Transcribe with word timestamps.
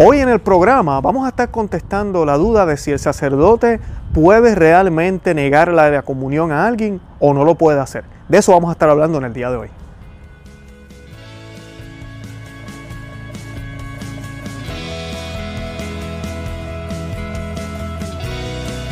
Hoy 0.00 0.20
en 0.20 0.28
el 0.28 0.38
programa 0.38 1.00
vamos 1.00 1.26
a 1.26 1.30
estar 1.30 1.50
contestando 1.50 2.24
la 2.24 2.36
duda 2.36 2.66
de 2.66 2.76
si 2.76 2.92
el 2.92 3.00
sacerdote 3.00 3.80
puede 4.14 4.54
realmente 4.54 5.34
negar 5.34 5.72
la 5.72 6.02
comunión 6.02 6.52
a 6.52 6.68
alguien 6.68 7.00
o 7.18 7.34
no 7.34 7.44
lo 7.44 7.56
puede 7.56 7.80
hacer. 7.80 8.04
De 8.28 8.38
eso 8.38 8.52
vamos 8.52 8.68
a 8.68 8.74
estar 8.74 8.88
hablando 8.88 9.18
en 9.18 9.24
el 9.24 9.32
día 9.32 9.50
de 9.50 9.56
hoy. 9.56 9.68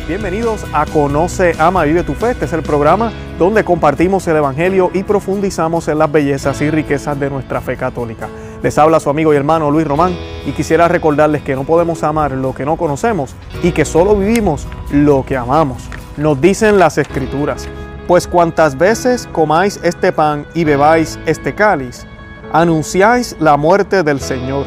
Bienvenidos 0.08 0.66
a 0.72 0.86
Conoce, 0.86 1.54
Ama, 1.56 1.84
Vive 1.84 2.02
tu 2.02 2.14
Fe. 2.14 2.32
Este 2.32 2.46
es 2.46 2.52
el 2.52 2.62
programa 2.62 3.12
donde 3.38 3.62
compartimos 3.62 4.26
el 4.26 4.38
Evangelio 4.38 4.90
y 4.92 5.04
profundizamos 5.04 5.86
en 5.86 6.00
las 6.00 6.10
bellezas 6.10 6.60
y 6.62 6.68
riquezas 6.68 7.20
de 7.20 7.30
nuestra 7.30 7.60
fe 7.60 7.76
católica. 7.76 8.26
Les 8.62 8.78
habla 8.78 9.00
su 9.00 9.10
amigo 9.10 9.32
y 9.32 9.36
hermano 9.36 9.70
Luis 9.70 9.86
Román 9.86 10.16
y 10.46 10.52
quisiera 10.52 10.88
recordarles 10.88 11.42
que 11.42 11.54
no 11.54 11.64
podemos 11.64 12.02
amar 12.02 12.32
lo 12.32 12.54
que 12.54 12.64
no 12.64 12.76
conocemos 12.76 13.34
y 13.62 13.72
que 13.72 13.84
solo 13.84 14.16
vivimos 14.16 14.66
lo 14.90 15.24
que 15.26 15.36
amamos. 15.36 15.88
Nos 16.16 16.40
dicen 16.40 16.78
las 16.78 16.96
escrituras, 16.96 17.68
pues 18.06 18.26
cuantas 18.26 18.78
veces 18.78 19.28
comáis 19.32 19.78
este 19.82 20.10
pan 20.12 20.46
y 20.54 20.64
bebáis 20.64 21.18
este 21.26 21.54
cáliz, 21.54 22.06
anunciáis 22.52 23.36
la 23.40 23.56
muerte 23.56 24.02
del 24.02 24.20
Señor 24.20 24.66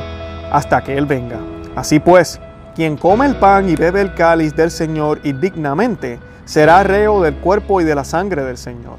hasta 0.52 0.84
que 0.84 0.96
Él 0.96 1.06
venga. 1.06 1.40
Así 1.76 2.00
pues, 2.00 2.40
quien 2.76 2.96
come 2.96 3.26
el 3.26 3.38
pan 3.38 3.70
y 3.70 3.76
bebe 3.76 4.02
el 4.02 4.14
cáliz 4.14 4.56
del 4.56 4.70
Señor 4.70 5.20
indignamente, 5.24 6.20
será 6.46 6.84
reo 6.84 7.22
del 7.22 7.36
cuerpo 7.36 7.82
y 7.82 7.84
de 7.84 7.96
la 7.96 8.04
sangre 8.04 8.44
del 8.44 8.58
Señor. 8.58 8.98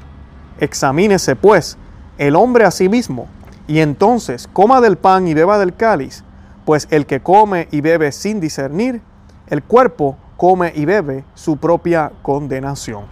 Examínese, 0.59 1.35
pues, 1.35 1.77
el 2.17 2.35
hombre 2.35 2.65
a 2.65 2.71
sí 2.71 2.89
mismo, 2.89 3.27
y 3.67 3.79
entonces 3.79 4.49
coma 4.51 4.81
del 4.81 4.97
pan 4.97 5.27
y 5.27 5.33
beba 5.33 5.57
del 5.57 5.75
cáliz, 5.75 6.23
pues 6.65 6.87
el 6.91 7.05
que 7.05 7.21
come 7.21 7.67
y 7.71 7.81
bebe 7.81 8.11
sin 8.11 8.39
discernir, 8.39 9.01
el 9.47 9.63
cuerpo 9.63 10.17
come 10.37 10.71
y 10.75 10.85
bebe 10.85 11.23
su 11.33 11.57
propia 11.57 12.11
condenación. 12.21 13.05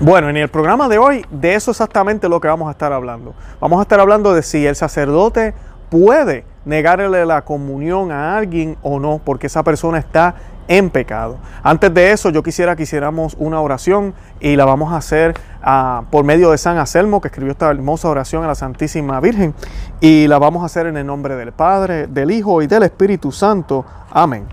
Bueno, 0.00 0.28
en 0.28 0.36
el 0.36 0.48
programa 0.48 0.88
de 0.88 0.98
hoy, 0.98 1.26
de 1.30 1.54
eso 1.54 1.72
exactamente 1.72 2.28
lo 2.28 2.40
que 2.40 2.46
vamos 2.46 2.68
a 2.68 2.70
estar 2.70 2.92
hablando. 2.92 3.34
Vamos 3.60 3.80
a 3.80 3.82
estar 3.82 3.98
hablando 3.98 4.32
de 4.32 4.42
si 4.42 4.64
el 4.64 4.76
sacerdote 4.76 5.54
puede 5.90 6.44
negarle 6.64 7.26
la 7.26 7.42
comunión 7.42 8.12
a 8.12 8.36
alguien 8.36 8.76
o 8.82 9.00
no, 9.00 9.20
porque 9.24 9.48
esa 9.48 9.64
persona 9.64 9.98
está 9.98 10.36
en 10.68 10.90
pecado. 10.90 11.38
Antes 11.62 11.92
de 11.92 12.12
eso, 12.12 12.30
yo 12.30 12.42
quisiera 12.42 12.76
que 12.76 12.84
hiciéramos 12.84 13.34
una 13.38 13.60
oración 13.60 14.14
y 14.40 14.56
la 14.56 14.64
vamos 14.64 14.92
a 14.92 14.96
hacer 14.96 15.34
ah, 15.62 16.04
por 16.10 16.24
medio 16.24 16.50
de 16.50 16.58
San 16.58 16.78
Anselmo, 16.78 17.20
que 17.20 17.28
escribió 17.28 17.52
esta 17.52 17.70
hermosa 17.70 18.08
oración 18.08 18.44
a 18.44 18.46
la 18.46 18.54
Santísima 18.54 19.18
Virgen, 19.20 19.54
y 20.00 20.28
la 20.28 20.38
vamos 20.38 20.62
a 20.62 20.66
hacer 20.66 20.86
en 20.86 20.96
el 20.96 21.06
nombre 21.06 21.34
del 21.36 21.52
Padre, 21.52 22.06
del 22.06 22.30
Hijo 22.30 22.62
y 22.62 22.66
del 22.66 22.84
Espíritu 22.84 23.32
Santo. 23.32 23.84
Amén. 24.10 24.46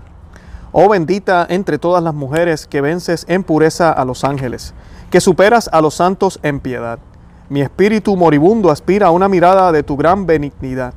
Oh 0.72 0.88
bendita 0.88 1.46
entre 1.48 1.78
todas 1.78 2.02
las 2.02 2.14
mujeres 2.14 2.66
que 2.66 2.80
vences 2.80 3.24
en 3.28 3.44
pureza 3.44 3.92
a 3.92 4.04
los 4.04 4.24
ángeles, 4.24 4.74
que 5.10 5.20
superas 5.20 5.70
a 5.72 5.80
los 5.80 5.94
santos 5.94 6.40
en 6.42 6.60
piedad. 6.60 6.98
Mi 7.48 7.60
espíritu 7.60 8.16
moribundo 8.16 8.70
aspira 8.70 9.06
a 9.06 9.10
una 9.10 9.28
mirada 9.28 9.70
de 9.70 9.84
tu 9.84 9.96
gran 9.96 10.26
benignidad 10.26 10.92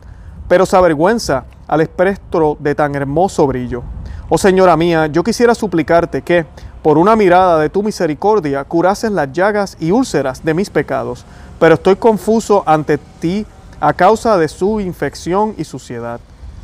pero 0.50 0.66
se 0.66 0.76
avergüenza 0.76 1.46
al 1.68 1.80
espectro 1.80 2.58
de 2.60 2.76
tan 2.76 2.96
hermoso 2.96 3.48
brillo. 3.48 3.84
Oh 4.32 4.38
Señora 4.38 4.78
mía, 4.78 5.08
yo 5.08 5.24
quisiera 5.24 5.56
suplicarte 5.56 6.22
que, 6.22 6.46
por 6.84 7.00
una 7.00 7.16
mirada 7.16 7.58
de 7.58 7.68
tu 7.72 7.82
misericordia, 7.82 8.64
curases 8.64 9.12
las 9.12 9.34
llagas 9.34 9.76
y 9.80 9.90
úlceras 9.90 10.46
de 10.46 10.54
mis 10.54 10.70
pecados, 10.70 11.26
pero 11.60 11.74
estoy 11.74 11.96
confuso 11.96 12.62
ante 12.68 13.00
ti 13.20 13.48
a 13.80 13.92
causa 13.92 14.38
de 14.38 14.48
su 14.48 14.82
infección 14.82 15.56
y 15.58 15.64
suciedad. 15.64 16.20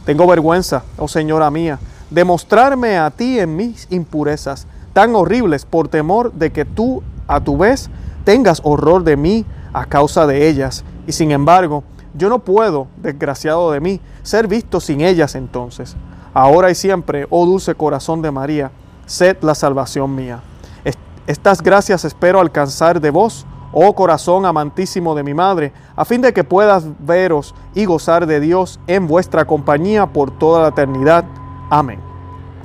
Tengo 0.06 0.28
vergüenza, 0.28 0.84
oh 1.00 1.08
Señora 1.08 1.50
mía, 1.50 1.80
de 2.12 2.24
mostrarme 2.24 3.00
a 3.00 3.10
ti 3.10 3.40
en 3.40 3.56
mis 3.56 3.88
impurezas 3.90 4.68
tan 4.94 5.16
horribles 5.16 5.66
por 5.66 5.88
temor 5.88 6.34
de 6.34 6.52
que 6.52 6.66
tú, 6.66 7.02
a 7.28 7.40
tu 7.40 7.58
vez, 7.58 7.90
tengas 8.26 8.62
horror 8.64 9.04
de 9.04 9.18
mí 9.18 9.44
a 9.74 9.88
causa 9.88 10.28
de 10.28 10.48
ellas. 10.48 10.84
Y 11.08 11.14
sin 11.14 11.32
embargo, 11.32 11.84
yo 12.14 12.30
no 12.30 12.38
puedo, 12.38 12.86
desgraciado 12.98 13.72
de 13.72 13.80
mí, 13.80 14.00
ser 14.22 14.48
visto 14.48 14.80
sin 14.80 15.02
ellas 15.02 15.34
entonces. 15.34 15.96
Ahora 16.36 16.70
y 16.70 16.76
siempre, 16.76 17.28
oh 17.30 17.46
dulce 17.46 17.76
corazón 17.76 18.22
de 18.22 18.30
María, 18.30 18.70
sed 19.06 19.38
la 19.42 19.56
salvación 19.56 20.14
mía. 20.14 20.42
Estas 21.28 21.62
gracias 21.64 22.04
espero 22.04 22.42
alcanzar 22.42 23.00
de 23.00 23.10
vos, 23.10 23.48
oh 23.72 23.96
corazón 23.96 24.46
amantísimo 24.46 25.16
de 25.16 25.24
mi 25.24 25.34
madre, 25.34 25.72
a 25.96 26.04
fin 26.04 26.22
de 26.22 26.34
que 26.34 26.44
puedas 26.44 26.86
veros 27.00 27.56
y 27.74 27.86
gozar 27.86 28.28
de 28.28 28.42
Dios 28.42 28.82
en 28.86 29.08
vuestra 29.08 29.46
compañía 29.46 30.08
por 30.08 30.30
toda 30.30 30.62
la 30.62 30.68
eternidad. 30.68 31.24
Amén. 31.70 32.02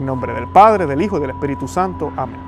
En 0.01 0.05
nombre 0.05 0.35
del 0.35 0.49
Padre, 0.49 0.87
del 0.87 1.01
Hijo 1.01 1.19
y 1.19 1.21
del 1.21 1.31
Espíritu 1.31 1.69
Santo. 1.69 2.13
Amén. 2.17 2.41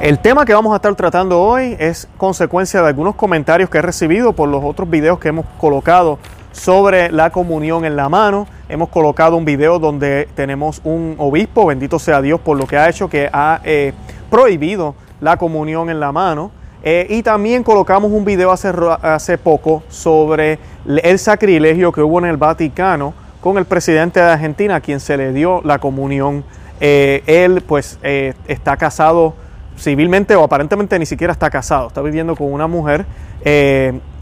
El 0.00 0.18
tema 0.18 0.46
que 0.46 0.54
vamos 0.54 0.72
a 0.72 0.76
estar 0.76 0.94
tratando 0.94 1.42
hoy 1.42 1.76
es 1.78 2.08
consecuencia 2.16 2.80
de 2.80 2.88
algunos 2.88 3.16
comentarios 3.16 3.68
que 3.68 3.78
he 3.78 3.82
recibido 3.82 4.32
por 4.32 4.48
los 4.48 4.64
otros 4.64 4.88
videos 4.88 5.18
que 5.18 5.28
hemos 5.28 5.44
colocado 5.60 6.18
sobre 6.52 7.10
la 7.10 7.30
comunión 7.30 7.84
en 7.84 7.96
la 7.96 8.08
mano. 8.08 8.46
Hemos 8.68 8.90
colocado 8.90 9.36
un 9.36 9.44
video 9.44 9.78
donde 9.78 10.28
tenemos 10.34 10.80
un 10.84 11.16
obispo, 11.18 11.66
bendito 11.66 11.98
sea 11.98 12.22
Dios 12.22 12.40
por 12.40 12.56
lo 12.58 12.66
que 12.66 12.76
ha 12.76 12.88
hecho, 12.88 13.08
que 13.08 13.28
ha 13.32 13.60
eh, 13.64 13.92
prohibido 14.30 14.94
la 15.20 15.36
comunión 15.36 15.90
en 15.90 15.98
la 15.98 16.12
mano. 16.12 16.50
Eh, 16.84 17.06
y 17.10 17.22
también 17.22 17.62
colocamos 17.62 18.10
un 18.10 18.24
video 18.24 18.50
hace, 18.50 18.72
hace 19.02 19.38
poco 19.38 19.82
sobre 19.88 20.58
el 20.86 21.18
sacrilegio 21.18 21.92
que 21.92 22.02
hubo 22.02 22.18
en 22.18 22.26
el 22.26 22.36
Vaticano 22.36 23.14
con 23.40 23.56
el 23.56 23.64
presidente 23.64 24.20
de 24.20 24.26
Argentina, 24.26 24.76
a 24.76 24.80
quien 24.80 25.00
se 25.00 25.16
le 25.16 25.32
dio 25.32 25.62
la 25.64 25.78
comunión. 25.78 26.44
Eh, 26.80 27.22
él 27.26 27.62
pues 27.66 27.98
está 28.02 28.76
casado 28.76 29.34
civilmente 29.78 30.34
o 30.34 30.42
aparentemente 30.42 30.98
ni 30.98 31.06
siquiera 31.06 31.32
está 31.32 31.48
casado, 31.48 31.88
está 31.88 32.02
viviendo 32.02 32.34
con 32.36 32.52
una 32.52 32.66
mujer 32.66 33.06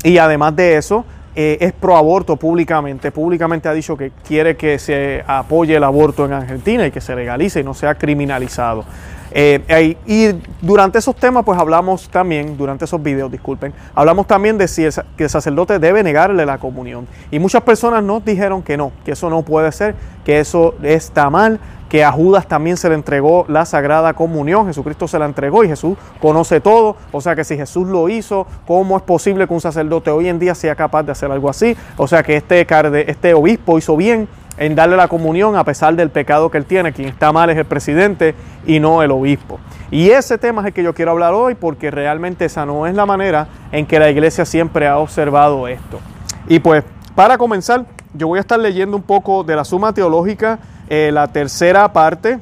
y 0.02 0.18
además 0.18 0.56
de 0.56 0.76
eso 0.76 1.04
eh, 1.34 1.58
es 1.60 1.72
pro 1.72 1.96
aborto 1.96 2.36
públicamente, 2.36 3.12
públicamente 3.12 3.68
ha 3.68 3.72
dicho 3.72 3.96
que 3.96 4.10
quiere 4.26 4.56
que 4.56 4.78
se 4.78 5.22
apoye 5.26 5.76
el 5.76 5.84
aborto 5.84 6.24
en 6.24 6.32
Argentina 6.32 6.86
y 6.86 6.90
que 6.90 7.00
se 7.00 7.14
legalice 7.14 7.60
y 7.60 7.64
no 7.64 7.74
sea 7.74 7.94
criminalizado. 7.94 8.84
Eh, 9.32 9.96
y 10.06 10.28
durante 10.60 10.98
esos 10.98 11.14
temas, 11.14 11.44
pues 11.44 11.58
hablamos 11.58 12.08
también, 12.08 12.56
durante 12.56 12.84
esos 12.84 13.00
videos, 13.00 13.30
disculpen, 13.30 13.72
hablamos 13.94 14.26
también 14.26 14.58
de 14.58 14.66
si 14.66 14.82
que 15.16 15.24
el 15.24 15.30
sacerdote 15.30 15.78
debe 15.78 16.02
negarle 16.02 16.44
la 16.44 16.58
comunión. 16.58 17.06
Y 17.30 17.38
muchas 17.38 17.62
personas 17.62 18.02
nos 18.02 18.24
dijeron 18.24 18.62
que 18.62 18.76
no, 18.76 18.90
que 19.04 19.12
eso 19.12 19.30
no 19.30 19.42
puede 19.42 19.70
ser, 19.70 19.94
que 20.24 20.40
eso 20.40 20.74
está 20.82 21.30
mal, 21.30 21.60
que 21.90 22.04
a 22.04 22.12
Judas 22.12 22.46
también 22.46 22.76
se 22.76 22.88
le 22.88 22.94
entregó 22.94 23.44
la 23.48 23.66
sagrada 23.66 24.14
comunión, 24.14 24.66
Jesucristo 24.66 25.08
se 25.08 25.18
la 25.18 25.26
entregó 25.26 25.64
y 25.64 25.68
Jesús 25.68 25.98
conoce 26.22 26.60
todo, 26.60 26.96
o 27.10 27.20
sea 27.20 27.34
que 27.34 27.42
si 27.42 27.56
Jesús 27.56 27.88
lo 27.88 28.08
hizo, 28.08 28.46
¿cómo 28.66 28.96
es 28.96 29.02
posible 29.02 29.46
que 29.48 29.52
un 29.52 29.60
sacerdote 29.60 30.10
hoy 30.10 30.28
en 30.28 30.38
día 30.38 30.54
sea 30.54 30.76
capaz 30.76 31.02
de 31.02 31.12
hacer 31.12 31.30
algo 31.32 31.50
así? 31.50 31.76
O 31.96 32.06
sea 32.06 32.22
que 32.22 32.36
este, 32.36 32.64
este 33.10 33.34
obispo 33.34 33.76
hizo 33.76 33.96
bien 33.96 34.28
en 34.56 34.76
darle 34.76 34.96
la 34.96 35.08
comunión 35.08 35.56
a 35.56 35.64
pesar 35.64 35.96
del 35.96 36.10
pecado 36.10 36.48
que 36.48 36.58
él 36.58 36.64
tiene, 36.64 36.92
quien 36.92 37.08
está 37.08 37.32
mal 37.32 37.50
es 37.50 37.56
el 37.56 37.64
presidente 37.64 38.36
y 38.66 38.78
no 38.78 39.02
el 39.02 39.10
obispo. 39.10 39.58
Y 39.90 40.10
ese 40.10 40.38
tema 40.38 40.60
es 40.60 40.68
el 40.68 40.72
que 40.72 40.84
yo 40.84 40.94
quiero 40.94 41.10
hablar 41.10 41.34
hoy 41.34 41.56
porque 41.56 41.90
realmente 41.90 42.44
esa 42.44 42.64
no 42.64 42.86
es 42.86 42.94
la 42.94 43.04
manera 43.04 43.48
en 43.72 43.84
que 43.84 43.98
la 43.98 44.10
iglesia 44.10 44.44
siempre 44.44 44.86
ha 44.86 44.98
observado 44.98 45.66
esto. 45.66 45.98
Y 46.46 46.60
pues 46.60 46.84
para 47.16 47.36
comenzar, 47.36 47.86
yo 48.14 48.28
voy 48.28 48.38
a 48.38 48.42
estar 48.42 48.60
leyendo 48.60 48.96
un 48.96 49.02
poco 49.02 49.42
de 49.42 49.56
la 49.56 49.64
suma 49.64 49.92
teológica 49.92 50.60
eh, 50.90 51.12
la 51.12 51.28
tercera 51.28 51.92
parte, 51.92 52.40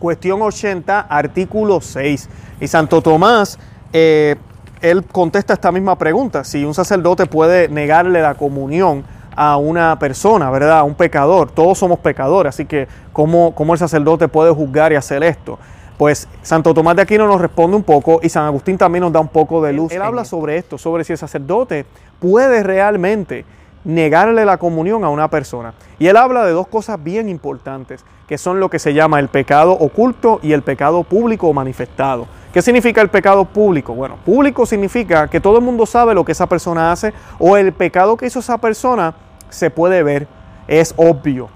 cuestión 0.00 0.42
80, 0.42 0.98
artículo 1.00 1.80
6. 1.80 2.28
Y 2.60 2.66
Santo 2.66 3.00
Tomás, 3.00 3.56
eh, 3.92 4.34
él 4.80 5.04
contesta 5.04 5.54
esta 5.54 5.70
misma 5.70 5.96
pregunta, 5.96 6.42
si 6.42 6.64
un 6.64 6.74
sacerdote 6.74 7.26
puede 7.26 7.68
negarle 7.68 8.20
la 8.20 8.34
comunión 8.34 9.04
a 9.36 9.56
una 9.58 9.96
persona, 10.00 10.50
¿verdad? 10.50 10.80
A 10.80 10.82
un 10.82 10.96
pecador. 10.96 11.52
Todos 11.52 11.78
somos 11.78 12.00
pecadores, 12.00 12.50
así 12.50 12.66
que 12.66 12.88
¿cómo, 13.12 13.54
cómo 13.54 13.74
el 13.74 13.78
sacerdote 13.78 14.26
puede 14.26 14.50
juzgar 14.50 14.92
y 14.92 14.96
hacer 14.96 15.22
esto? 15.22 15.56
Pues 15.98 16.26
Santo 16.42 16.74
Tomás 16.74 16.96
de 16.96 17.02
Aquino 17.02 17.28
nos 17.28 17.40
responde 17.40 17.76
un 17.76 17.84
poco 17.84 18.18
y 18.24 18.28
San 18.28 18.44
Agustín 18.44 18.76
también 18.76 19.02
nos 19.02 19.12
da 19.12 19.20
un 19.20 19.28
poco 19.28 19.62
de 19.62 19.72
luz. 19.72 19.92
Él, 19.92 19.98
él 19.98 20.02
habla 20.02 20.24
sobre 20.24 20.56
esto, 20.56 20.78
sobre 20.78 21.04
si 21.04 21.12
el 21.12 21.18
sacerdote 21.18 21.86
puede 22.18 22.64
realmente 22.64 23.44
negarle 23.84 24.44
la 24.44 24.58
comunión 24.58 25.04
a 25.04 25.08
una 25.08 25.28
persona. 25.28 25.74
Y 25.98 26.06
él 26.06 26.16
habla 26.16 26.44
de 26.44 26.52
dos 26.52 26.68
cosas 26.68 27.02
bien 27.02 27.28
importantes, 27.28 28.04
que 28.26 28.38
son 28.38 28.60
lo 28.60 28.70
que 28.70 28.78
se 28.78 28.94
llama 28.94 29.20
el 29.20 29.28
pecado 29.28 29.72
oculto 29.72 30.40
y 30.42 30.52
el 30.52 30.62
pecado 30.62 31.02
público 31.02 31.48
o 31.48 31.52
manifestado. 31.52 32.26
¿Qué 32.52 32.62
significa 32.62 33.00
el 33.00 33.08
pecado 33.08 33.44
público? 33.44 33.94
Bueno, 33.94 34.16
público 34.24 34.66
significa 34.66 35.28
que 35.28 35.40
todo 35.40 35.58
el 35.58 35.64
mundo 35.64 35.86
sabe 35.86 36.14
lo 36.14 36.24
que 36.24 36.32
esa 36.32 36.46
persona 36.46 36.92
hace 36.92 37.12
o 37.38 37.56
el 37.56 37.72
pecado 37.72 38.16
que 38.16 38.26
hizo 38.26 38.40
esa 38.40 38.58
persona 38.58 39.14
se 39.48 39.70
puede 39.70 40.02
ver, 40.02 40.26
es 40.68 40.94
obvio. 40.96 41.48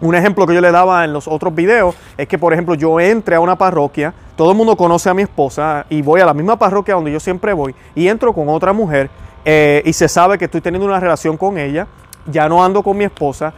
Un 0.00 0.14
ejemplo 0.14 0.46
que 0.46 0.54
yo 0.54 0.60
le 0.60 0.70
daba 0.70 1.04
en 1.04 1.12
los 1.12 1.26
otros 1.26 1.54
videos 1.54 1.94
es 2.18 2.28
que, 2.28 2.38
por 2.38 2.52
ejemplo, 2.52 2.74
yo 2.74 3.00
entre 3.00 3.36
a 3.36 3.40
una 3.40 3.56
parroquia, 3.56 4.12
todo 4.36 4.50
el 4.50 4.56
mundo 4.56 4.76
conoce 4.76 5.08
a 5.08 5.14
mi 5.14 5.22
esposa 5.22 5.86
y 5.88 6.02
voy 6.02 6.20
a 6.20 6.26
la 6.26 6.34
misma 6.34 6.58
parroquia 6.58 6.94
donde 6.94 7.12
yo 7.12 7.18
siempre 7.18 7.54
voy 7.54 7.74
y 7.94 8.08
entro 8.08 8.34
con 8.34 8.48
otra 8.50 8.74
mujer 8.74 9.08
eh, 9.46 9.82
y 9.86 9.94
se 9.94 10.08
sabe 10.08 10.36
que 10.36 10.44
estoy 10.44 10.60
teniendo 10.60 10.86
una 10.86 11.00
relación 11.00 11.38
con 11.38 11.56
ella, 11.56 11.86
ya 12.26 12.50
no 12.50 12.62
ando 12.62 12.82
con 12.82 12.98
mi 12.98 13.04
esposa 13.04 13.54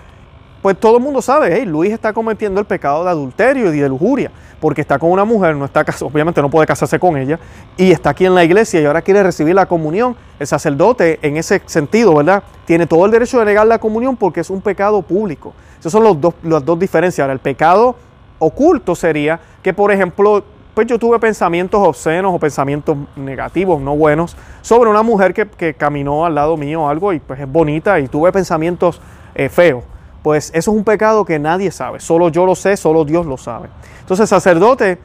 pues 0.62 0.78
todo 0.78 0.96
el 0.96 1.02
mundo 1.02 1.22
sabe, 1.22 1.64
Luis 1.64 1.92
está 1.92 2.12
cometiendo 2.12 2.60
el 2.60 2.66
pecado 2.66 3.04
de 3.04 3.10
adulterio 3.10 3.72
y 3.72 3.78
de 3.78 3.88
lujuria, 3.88 4.30
porque 4.60 4.80
está 4.80 4.98
con 4.98 5.10
una 5.10 5.24
mujer, 5.24 5.54
no 5.54 5.64
está 5.64 5.84
obviamente 6.02 6.42
no 6.42 6.50
puede 6.50 6.66
casarse 6.66 6.98
con 6.98 7.16
ella, 7.16 7.38
y 7.76 7.92
está 7.92 8.10
aquí 8.10 8.26
en 8.26 8.34
la 8.34 8.42
iglesia 8.42 8.80
y 8.80 8.84
ahora 8.84 9.02
quiere 9.02 9.22
recibir 9.22 9.54
la 9.54 9.66
comunión. 9.66 10.16
El 10.38 10.46
sacerdote, 10.46 11.20
en 11.22 11.36
ese 11.36 11.62
sentido, 11.66 12.14
¿verdad? 12.14 12.42
Tiene 12.64 12.86
todo 12.86 13.06
el 13.06 13.12
derecho 13.12 13.38
de 13.38 13.44
negar 13.44 13.66
la 13.66 13.78
comunión 13.78 14.16
porque 14.16 14.40
es 14.40 14.50
un 14.50 14.60
pecado 14.60 15.00
público. 15.02 15.54
Esas 15.78 15.92
son 15.92 16.02
los 16.02 16.20
dos, 16.20 16.34
las 16.42 16.64
dos 16.64 16.78
diferencias. 16.78 17.22
Ahora, 17.22 17.34
el 17.34 17.38
pecado 17.38 17.96
oculto 18.40 18.94
sería 18.96 19.38
que, 19.62 19.72
por 19.72 19.92
ejemplo, 19.92 20.44
pues 20.78 20.86
yo 20.86 20.96
tuve 20.96 21.18
pensamientos 21.18 21.84
obscenos 21.84 22.32
o 22.32 22.38
pensamientos 22.38 22.96
negativos, 23.16 23.80
no 23.80 23.96
buenos, 23.96 24.36
sobre 24.62 24.88
una 24.88 25.02
mujer 25.02 25.34
que, 25.34 25.74
caminó 25.74 26.24
al 26.24 26.36
lado 26.36 26.56
mío 26.56 26.82
o 26.82 26.88
algo 26.88 27.12
y 27.12 27.18
pues 27.18 27.40
es 27.40 27.50
bonita 27.50 27.98
y 27.98 28.06
tuve 28.06 28.30
pensamientos 28.30 29.00
eh, 29.34 29.48
feos. 29.48 29.82
Pues 30.22 30.50
eso 30.54 30.70
es 30.70 30.76
un 30.76 30.84
pecado 30.84 31.24
que 31.24 31.40
nadie 31.40 31.72
sabe, 31.72 31.98
solo 31.98 32.28
yo 32.28 32.46
lo 32.46 32.54
sé, 32.54 32.76
solo 32.76 33.04
Dios 33.04 33.26
lo 33.26 33.36
sabe. 33.36 33.68
Entonces 33.98 34.20
el 34.20 34.28
sacerdote 34.28 34.98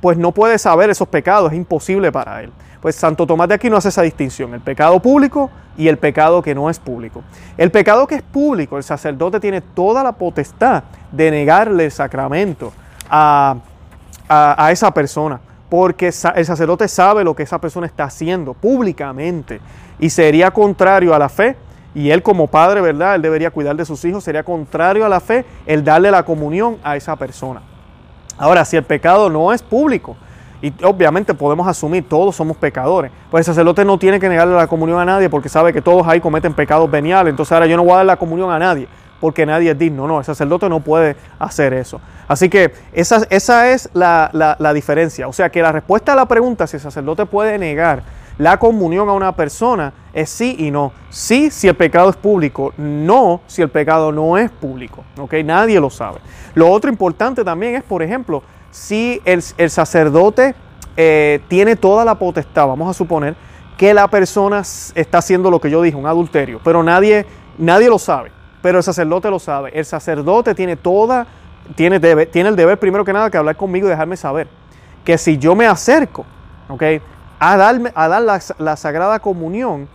pues 0.00 0.16
no 0.16 0.30
puede 0.30 0.56
saber 0.56 0.88
esos 0.88 1.08
pecados, 1.08 1.50
es 1.50 1.58
imposible 1.58 2.12
para 2.12 2.44
él. 2.44 2.52
Pues 2.80 2.94
Santo 2.94 3.26
Tomás 3.26 3.48
de 3.48 3.54
aquí 3.54 3.68
no 3.68 3.76
hace 3.76 3.88
esa 3.88 4.02
distinción, 4.02 4.54
el 4.54 4.60
pecado 4.60 5.00
público 5.02 5.50
y 5.76 5.88
el 5.88 5.98
pecado 5.98 6.42
que 6.42 6.54
no 6.54 6.70
es 6.70 6.78
público. 6.78 7.24
El 7.56 7.72
pecado 7.72 8.06
que 8.06 8.14
es 8.14 8.22
público, 8.22 8.76
el 8.76 8.84
sacerdote 8.84 9.40
tiene 9.40 9.62
toda 9.62 10.04
la 10.04 10.12
potestad 10.12 10.84
de 11.10 11.28
negarle 11.32 11.86
el 11.86 11.90
sacramento 11.90 12.72
a, 13.10 13.56
a, 14.28 14.70
esa 14.70 14.92
persona, 14.92 15.40
porque 15.68 16.06
el 16.06 16.44
sacerdote 16.46 16.88
sabe 16.88 17.24
lo 17.24 17.34
que 17.34 17.42
esa 17.42 17.60
persona 17.60 17.86
está 17.86 18.04
haciendo 18.04 18.54
públicamente 18.54 19.60
y 19.98 20.10
sería 20.10 20.50
contrario 20.50 21.14
a 21.14 21.18
la 21.18 21.28
fe. 21.28 21.56
Y 21.94 22.10
él 22.10 22.22
como 22.22 22.46
padre, 22.46 22.80
¿verdad? 22.80 23.16
Él 23.16 23.22
debería 23.22 23.50
cuidar 23.50 23.74
de 23.74 23.84
sus 23.84 24.04
hijos. 24.04 24.22
Sería 24.22 24.44
contrario 24.44 25.04
a 25.04 25.08
la 25.08 25.20
fe 25.20 25.44
el 25.66 25.82
darle 25.82 26.10
la 26.10 26.22
comunión 26.22 26.76
a 26.84 26.96
esa 26.96 27.16
persona. 27.16 27.62
Ahora, 28.36 28.64
si 28.64 28.76
el 28.76 28.84
pecado 28.84 29.28
no 29.30 29.52
es 29.52 29.62
público, 29.62 30.16
y 30.60 30.72
obviamente 30.84 31.34
podemos 31.34 31.66
asumir, 31.66 32.08
todos 32.08 32.34
somos 32.36 32.56
pecadores. 32.56 33.10
Pues 33.30 33.46
el 33.46 33.52
sacerdote 33.52 33.84
no 33.84 33.98
tiene 33.98 34.18
que 34.18 34.28
negarle 34.28 34.54
la 34.54 34.66
comunión 34.66 34.98
a 35.00 35.04
nadie 35.04 35.30
porque 35.30 35.48
sabe 35.48 35.72
que 35.72 35.80
todos 35.80 36.06
ahí 36.06 36.20
cometen 36.20 36.52
pecados 36.52 36.90
veniales. 36.90 37.30
Entonces 37.30 37.52
ahora 37.52 37.66
yo 37.66 37.76
no 37.76 37.84
voy 37.84 37.92
a 37.92 37.96
dar 37.96 38.06
la 38.06 38.16
comunión 38.16 38.50
a 38.50 38.58
nadie 38.58 38.88
porque 39.20 39.46
nadie 39.46 39.72
es 39.72 39.78
digno. 39.78 40.06
No, 40.06 40.18
el 40.18 40.24
sacerdote 40.24 40.68
no 40.68 40.80
puede 40.80 41.16
hacer 41.38 41.72
eso. 41.72 42.00
Así 42.26 42.48
que 42.48 42.72
esa, 42.92 43.26
esa 43.30 43.70
es 43.70 43.88
la, 43.94 44.30
la, 44.32 44.72
diferencia. 44.72 45.28
O 45.28 45.32
sea 45.32 45.50
que 45.50 45.62
la 45.62 45.72
respuesta 45.72 46.12
a 46.12 46.16
la 46.16 46.26
pregunta 46.26 46.66
si 46.66 46.76
el 46.76 46.82
sacerdote 46.82 47.26
puede 47.26 47.58
negar 47.58 48.02
la 48.38 48.56
comunión 48.58 49.08
a 49.08 49.12
una 49.12 49.34
persona 49.34 49.92
es 50.12 50.30
sí 50.30 50.56
y 50.58 50.70
no. 50.70 50.92
Sí 51.10 51.50
si 51.50 51.66
el 51.66 51.74
pecado 51.74 52.10
es 52.10 52.16
público, 52.16 52.72
no 52.76 53.40
si 53.46 53.62
el 53.62 53.68
pecado 53.68 54.12
no 54.12 54.38
es 54.38 54.50
público. 54.50 55.04
¿okay? 55.18 55.42
Nadie 55.42 55.80
lo 55.80 55.90
sabe. 55.90 56.20
Lo 56.54 56.70
otro 56.70 56.90
importante 56.90 57.42
también 57.44 57.74
es, 57.74 57.82
por 57.82 58.02
ejemplo, 58.02 58.42
si 58.70 59.20
el, 59.24 59.42
sacerdote 59.42 60.54
eh, 60.96 61.40
tiene 61.48 61.74
toda 61.74 62.04
la 62.04 62.14
potestad, 62.16 62.68
vamos 62.68 62.88
a 62.88 62.94
suponer, 62.94 63.34
que 63.76 63.94
la 63.94 64.08
persona 64.08 64.60
está 64.60 65.18
haciendo 65.18 65.50
lo 65.50 65.60
que 65.60 65.70
yo 65.70 65.82
dije, 65.82 65.96
un 65.96 66.06
adulterio, 66.06 66.60
pero 66.62 66.82
nadie, 66.82 67.26
nadie 67.58 67.88
lo 67.88 67.98
sabe 67.98 68.37
pero 68.62 68.78
el 68.78 68.84
sacerdote 68.84 69.30
lo 69.30 69.38
sabe. 69.38 69.70
El 69.72 69.84
sacerdote 69.84 70.54
tiene 70.54 70.76
toda, 70.76 71.26
tiene, 71.74 71.96
el 71.96 72.56
deber 72.56 72.78
primero 72.78 73.04
que 73.04 73.12
nada 73.12 73.30
que 73.30 73.36
hablar 73.36 73.56
conmigo 73.56 73.86
y 73.86 73.90
dejarme 73.90 74.16
saber 74.16 74.48
que 75.04 75.16
si 75.16 75.38
yo 75.38 75.54
me 75.54 75.66
acerco, 75.66 76.26
¿ok? 76.68 76.82
A, 77.38 77.56
darme, 77.56 77.92
a 77.94 78.08
dar 78.08 78.22
la, 78.58 78.76
sagrada 78.76 79.20
comunión, 79.20 79.88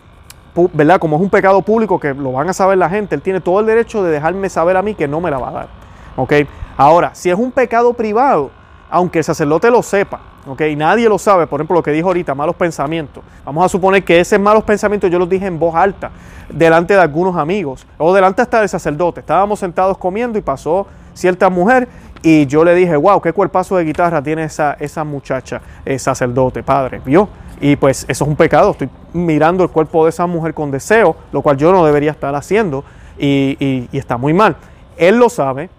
¿verdad? 0.73 0.99
Como 0.99 1.17
es 1.17 1.21
un 1.21 1.29
pecado 1.29 1.61
público 1.61 1.99
que 1.99 2.13
lo 2.13 2.31
van 2.31 2.49
a 2.49 2.53
saber 2.53 2.77
la 2.77 2.89
gente, 2.89 3.15
él 3.15 3.21
tiene 3.21 3.41
todo 3.41 3.59
el 3.59 3.65
derecho 3.65 4.03
de 4.03 4.11
dejarme 4.11 4.49
saber 4.49 4.77
a 4.77 4.81
mí 4.81 4.95
que 4.95 5.07
no 5.07 5.21
me 5.21 5.29
la 5.29 5.37
va 5.37 5.49
a 5.49 5.51
dar, 5.51 5.67
¿ok? 6.15 6.33
Ahora, 6.77 7.13
si 7.13 7.29
es 7.29 7.37
un 7.37 7.51
pecado 7.51 7.93
privado, 7.93 8.49
aunque 8.89 9.19
el 9.19 9.23
sacerdote 9.23 9.69
lo 9.69 9.83
sepa, 9.83 10.19
¿ok? 10.47 10.61
Nadie 10.75 11.07
lo 11.09 11.17
sabe, 11.17 11.47
por 11.47 11.59
ejemplo, 11.59 11.75
lo 11.75 11.83
que 11.83 11.91
dijo 11.91 12.07
ahorita, 12.07 12.33
malos 12.33 12.55
pensamientos. 12.55 13.23
Vamos 13.45 13.65
a 13.65 13.69
suponer 13.69 14.03
que 14.03 14.19
esos 14.19 14.39
malos 14.39 14.63
pensamientos 14.63 15.09
yo 15.11 15.19
los 15.19 15.29
dije 15.29 15.45
en 15.45 15.59
voz 15.59 15.75
alta, 15.75 16.11
delante 16.49 16.93
de 16.93 17.01
algunos 17.01 17.35
amigos, 17.35 17.85
o 17.97 18.13
delante 18.13 18.41
hasta 18.41 18.59
del 18.59 18.69
sacerdote. 18.69 19.21
Estábamos 19.21 19.59
sentados 19.59 19.97
comiendo 19.97 20.37
y 20.37 20.41
pasó 20.41 20.87
cierta 21.13 21.49
mujer 21.49 21.87
y 22.21 22.45
yo 22.47 22.63
le 22.63 22.73
dije, 22.73 22.95
wow, 22.95 23.21
qué 23.21 23.33
cuerpazo 23.33 23.77
de 23.77 23.83
guitarra 23.83 24.21
tiene 24.21 24.45
esa, 24.45 24.73
esa 24.79 25.03
muchacha, 25.03 25.61
el 25.85 25.99
sacerdote, 25.99 26.63
padre, 26.63 27.01
¿vio? 27.05 27.27
Y 27.61 27.75
pues 27.75 28.05
eso 28.07 28.23
es 28.23 28.29
un 28.29 28.35
pecado, 28.35 28.71
estoy 28.71 28.89
mirando 29.13 29.63
el 29.63 29.69
cuerpo 29.69 30.05
de 30.05 30.09
esa 30.09 30.25
mujer 30.25 30.53
con 30.53 30.71
deseo, 30.71 31.15
lo 31.31 31.41
cual 31.41 31.57
yo 31.57 31.71
no 31.71 31.85
debería 31.85 32.11
estar 32.11 32.33
haciendo 32.35 32.83
y 33.17 33.87
está 33.91 34.17
muy 34.17 34.33
mal. 34.33 34.55
Él 34.97 35.17
lo 35.17 35.29
sabe, 35.29 35.69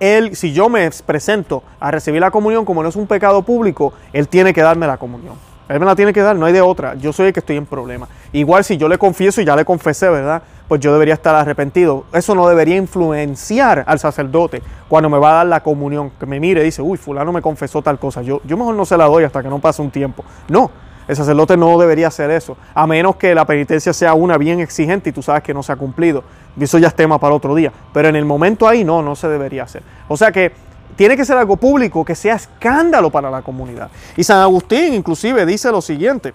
él, 0.00 0.34
si 0.34 0.52
yo 0.52 0.70
me 0.70 0.90
presento 1.04 1.62
a 1.78 1.90
recibir 1.90 2.20
la 2.20 2.30
comunión, 2.30 2.64
como 2.64 2.82
no 2.82 2.88
es 2.88 2.96
un 2.96 3.06
pecado 3.06 3.42
público, 3.42 3.92
él 4.14 4.28
tiene 4.28 4.54
que 4.54 4.62
darme 4.62 4.86
la 4.86 4.96
comunión. 4.96 5.34
Él 5.70 5.78
me 5.78 5.86
la 5.86 5.94
tiene 5.94 6.12
que 6.12 6.20
dar, 6.20 6.34
no 6.34 6.46
hay 6.46 6.52
de 6.52 6.60
otra. 6.60 6.94
Yo 6.96 7.12
soy 7.12 7.28
el 7.28 7.32
que 7.32 7.38
estoy 7.40 7.56
en 7.56 7.64
problema. 7.64 8.08
Igual 8.32 8.64
si 8.64 8.76
yo 8.76 8.88
le 8.88 8.98
confieso 8.98 9.40
y 9.40 9.44
ya 9.44 9.54
le 9.54 9.64
confesé, 9.64 10.08
¿verdad? 10.08 10.42
Pues 10.66 10.80
yo 10.80 10.92
debería 10.92 11.14
estar 11.14 11.34
arrepentido. 11.34 12.04
Eso 12.12 12.34
no 12.34 12.48
debería 12.48 12.76
influenciar 12.76 13.84
al 13.86 14.00
sacerdote 14.00 14.62
cuando 14.88 15.08
me 15.08 15.18
va 15.18 15.30
a 15.30 15.34
dar 15.36 15.46
la 15.46 15.62
comunión. 15.62 16.10
Que 16.18 16.26
me 16.26 16.40
mire 16.40 16.62
y 16.62 16.64
dice, 16.64 16.82
uy, 16.82 16.98
fulano 16.98 17.30
me 17.32 17.40
confesó 17.40 17.82
tal 17.82 18.00
cosa. 18.00 18.20
Yo, 18.22 18.40
yo 18.44 18.56
mejor 18.56 18.74
no 18.74 18.84
se 18.84 18.96
la 18.96 19.04
doy 19.04 19.22
hasta 19.22 19.42
que 19.42 19.48
no 19.48 19.60
pase 19.60 19.80
un 19.80 19.92
tiempo. 19.92 20.24
No, 20.48 20.72
el 21.06 21.16
sacerdote 21.16 21.56
no 21.56 21.78
debería 21.78 22.06
hacer 22.06 22.30
eso, 22.30 22.56
a 22.72 22.86
menos 22.86 23.16
que 23.16 23.34
la 23.34 23.44
penitencia 23.44 23.92
sea 23.92 24.14
una 24.14 24.38
bien 24.38 24.60
exigente 24.60 25.10
y 25.10 25.12
tú 25.12 25.22
sabes 25.22 25.42
que 25.42 25.52
no 25.52 25.62
se 25.62 25.72
ha 25.72 25.76
cumplido. 25.76 26.22
Y 26.56 26.64
eso 26.64 26.78
ya 26.78 26.88
es 26.88 26.94
tema 26.94 27.18
para 27.18 27.34
otro 27.34 27.54
día. 27.54 27.72
Pero 27.92 28.08
en 28.08 28.16
el 28.16 28.24
momento 28.24 28.68
ahí 28.68 28.84
no, 28.84 29.02
no 29.02 29.16
se 29.16 29.28
debería 29.28 29.64
hacer. 29.64 29.82
O 30.06 30.16
sea 30.16 30.30
que 30.30 30.52
tiene 31.00 31.16
que 31.16 31.24
ser 31.24 31.38
algo 31.38 31.56
público 31.56 32.04
que 32.04 32.14
sea 32.14 32.34
escándalo 32.34 33.08
para 33.08 33.30
la 33.30 33.40
comunidad. 33.40 33.90
Y 34.18 34.22
San 34.22 34.36
Agustín 34.40 34.92
inclusive 34.92 35.46
dice 35.46 35.72
lo 35.72 35.80
siguiente. 35.80 36.34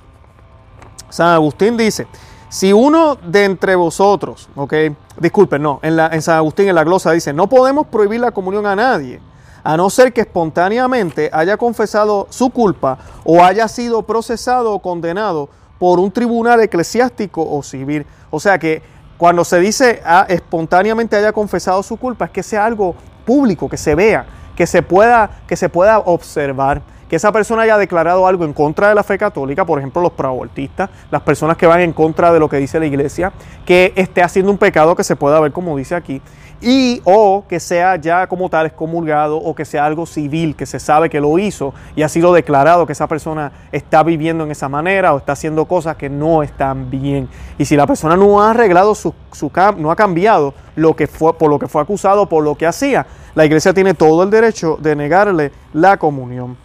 San 1.07 1.27
Agustín 1.27 1.77
dice, 1.77 2.07
si 2.49 2.73
uno 2.73 3.13
de 3.13 3.45
entre 3.45 3.75
vosotros, 3.75 4.49
ok, 4.55 4.73
disculpen, 5.19 5.61
no, 5.61 5.79
en, 5.83 5.95
la, 5.95 6.07
en 6.07 6.19
San 6.23 6.37
Agustín 6.37 6.67
en 6.67 6.73
la 6.73 6.83
glosa 6.83 7.11
dice, 7.11 7.31
no 7.31 7.47
podemos 7.47 7.85
prohibir 7.85 8.19
la 8.19 8.31
comunión 8.31 8.65
a 8.65 8.75
nadie 8.75 9.21
a 9.63 9.77
no 9.77 9.87
ser 9.91 10.11
que 10.11 10.21
espontáneamente 10.21 11.29
haya 11.31 11.57
confesado 11.57 12.25
su 12.31 12.49
culpa 12.49 12.97
o 13.23 13.43
haya 13.43 13.67
sido 13.67 14.01
procesado 14.01 14.73
o 14.73 14.79
condenado 14.79 15.47
por 15.77 15.99
un 15.99 16.09
tribunal 16.09 16.59
eclesiástico 16.61 17.47
o 17.47 17.61
civil. 17.61 18.07
O 18.31 18.39
sea 18.39 18.57
que 18.57 18.81
cuando 19.19 19.45
se 19.45 19.59
dice 19.59 20.01
ah, 20.03 20.25
espontáneamente 20.27 21.15
haya 21.15 21.33
confesado 21.33 21.83
su 21.83 21.97
culpa, 21.97 22.25
es 22.25 22.31
que 22.31 22.41
sea 22.41 22.65
algo 22.65 22.95
público, 23.25 23.69
que 23.69 23.77
se 23.77 23.93
vea, 23.93 24.25
que 24.55 24.67
se 24.67 24.81
pueda, 24.81 25.29
que 25.47 25.55
se 25.55 25.69
pueda 25.69 25.99
observar 25.99 26.81
que 27.09 27.15
esa 27.15 27.31
persona 27.31 27.63
haya 27.63 27.77
declarado 27.77 28.25
algo 28.25 28.45
en 28.45 28.53
contra 28.53 28.89
de 28.89 28.95
la 28.95 29.03
fe 29.03 29.17
católica, 29.17 29.65
por 29.65 29.77
ejemplo 29.77 30.01
los 30.01 30.13
proabortistas, 30.13 30.89
las 31.11 31.21
personas 31.21 31.57
que 31.57 31.67
van 31.67 31.81
en 31.81 31.93
contra 31.93 32.33
de 32.33 32.39
lo 32.39 32.49
que 32.49 32.57
dice 32.57 32.79
la 32.79 32.87
iglesia, 32.87 33.31
que 33.65 33.93
esté 33.95 34.23
haciendo 34.23 34.51
un 34.51 34.57
pecado 34.57 34.95
que 34.95 35.03
se 35.03 35.15
pueda 35.15 35.39
ver 35.39 35.51
como 35.51 35.77
dice 35.77 35.95
aquí, 35.95 36.21
y 36.61 37.01
o 37.03 37.43
que 37.47 37.59
sea 37.59 37.97
ya 37.97 38.27
como 38.27 38.49
tal 38.49 38.65
excomulgado 38.65 39.37
o 39.37 39.53
que 39.53 39.65
sea 39.65 39.85
algo 39.85 40.05
civil, 40.05 40.55
que 40.55 40.65
se 40.65 40.79
sabe 40.79 41.09
que 41.09 41.19
lo 41.19 41.37
hizo 41.37 41.73
y 41.95 42.01
ha 42.01 42.09
sido 42.09 42.33
declarado 42.33 42.85
que 42.85 42.93
esa 42.93 43.07
persona 43.07 43.51
está 43.71 44.03
viviendo 44.03 44.43
en 44.43 44.51
esa 44.51 44.69
manera 44.69 45.13
o 45.13 45.17
está 45.17 45.33
haciendo 45.33 45.65
cosas 45.65 45.95
que 45.97 46.09
no 46.09 46.43
están 46.43 46.89
bien. 46.89 47.29
Y 47.57 47.65
si 47.65 47.75
la 47.75 47.85
persona 47.85 48.15
no 48.15 48.41
ha 48.41 48.51
arreglado 48.51 48.95
su, 48.95 49.13
su 49.31 49.51
no 49.77 49.91
ha 49.91 49.95
cambiado 49.95 50.53
lo 50.75 50.95
que 50.95 51.07
fue, 51.07 51.37
por 51.37 51.49
lo 51.49 51.59
que 51.59 51.67
fue 51.67 51.81
acusado, 51.81 52.27
por 52.27 52.43
lo 52.43 52.55
que 52.55 52.65
hacía, 52.65 53.05
la 53.35 53.45
iglesia 53.45 53.73
tiene 53.73 53.93
todo 53.93 54.23
el 54.23 54.29
derecho 54.29 54.77
de 54.81 54.95
negarle 54.95 55.51
la 55.73 55.97
comunión. 55.97 56.57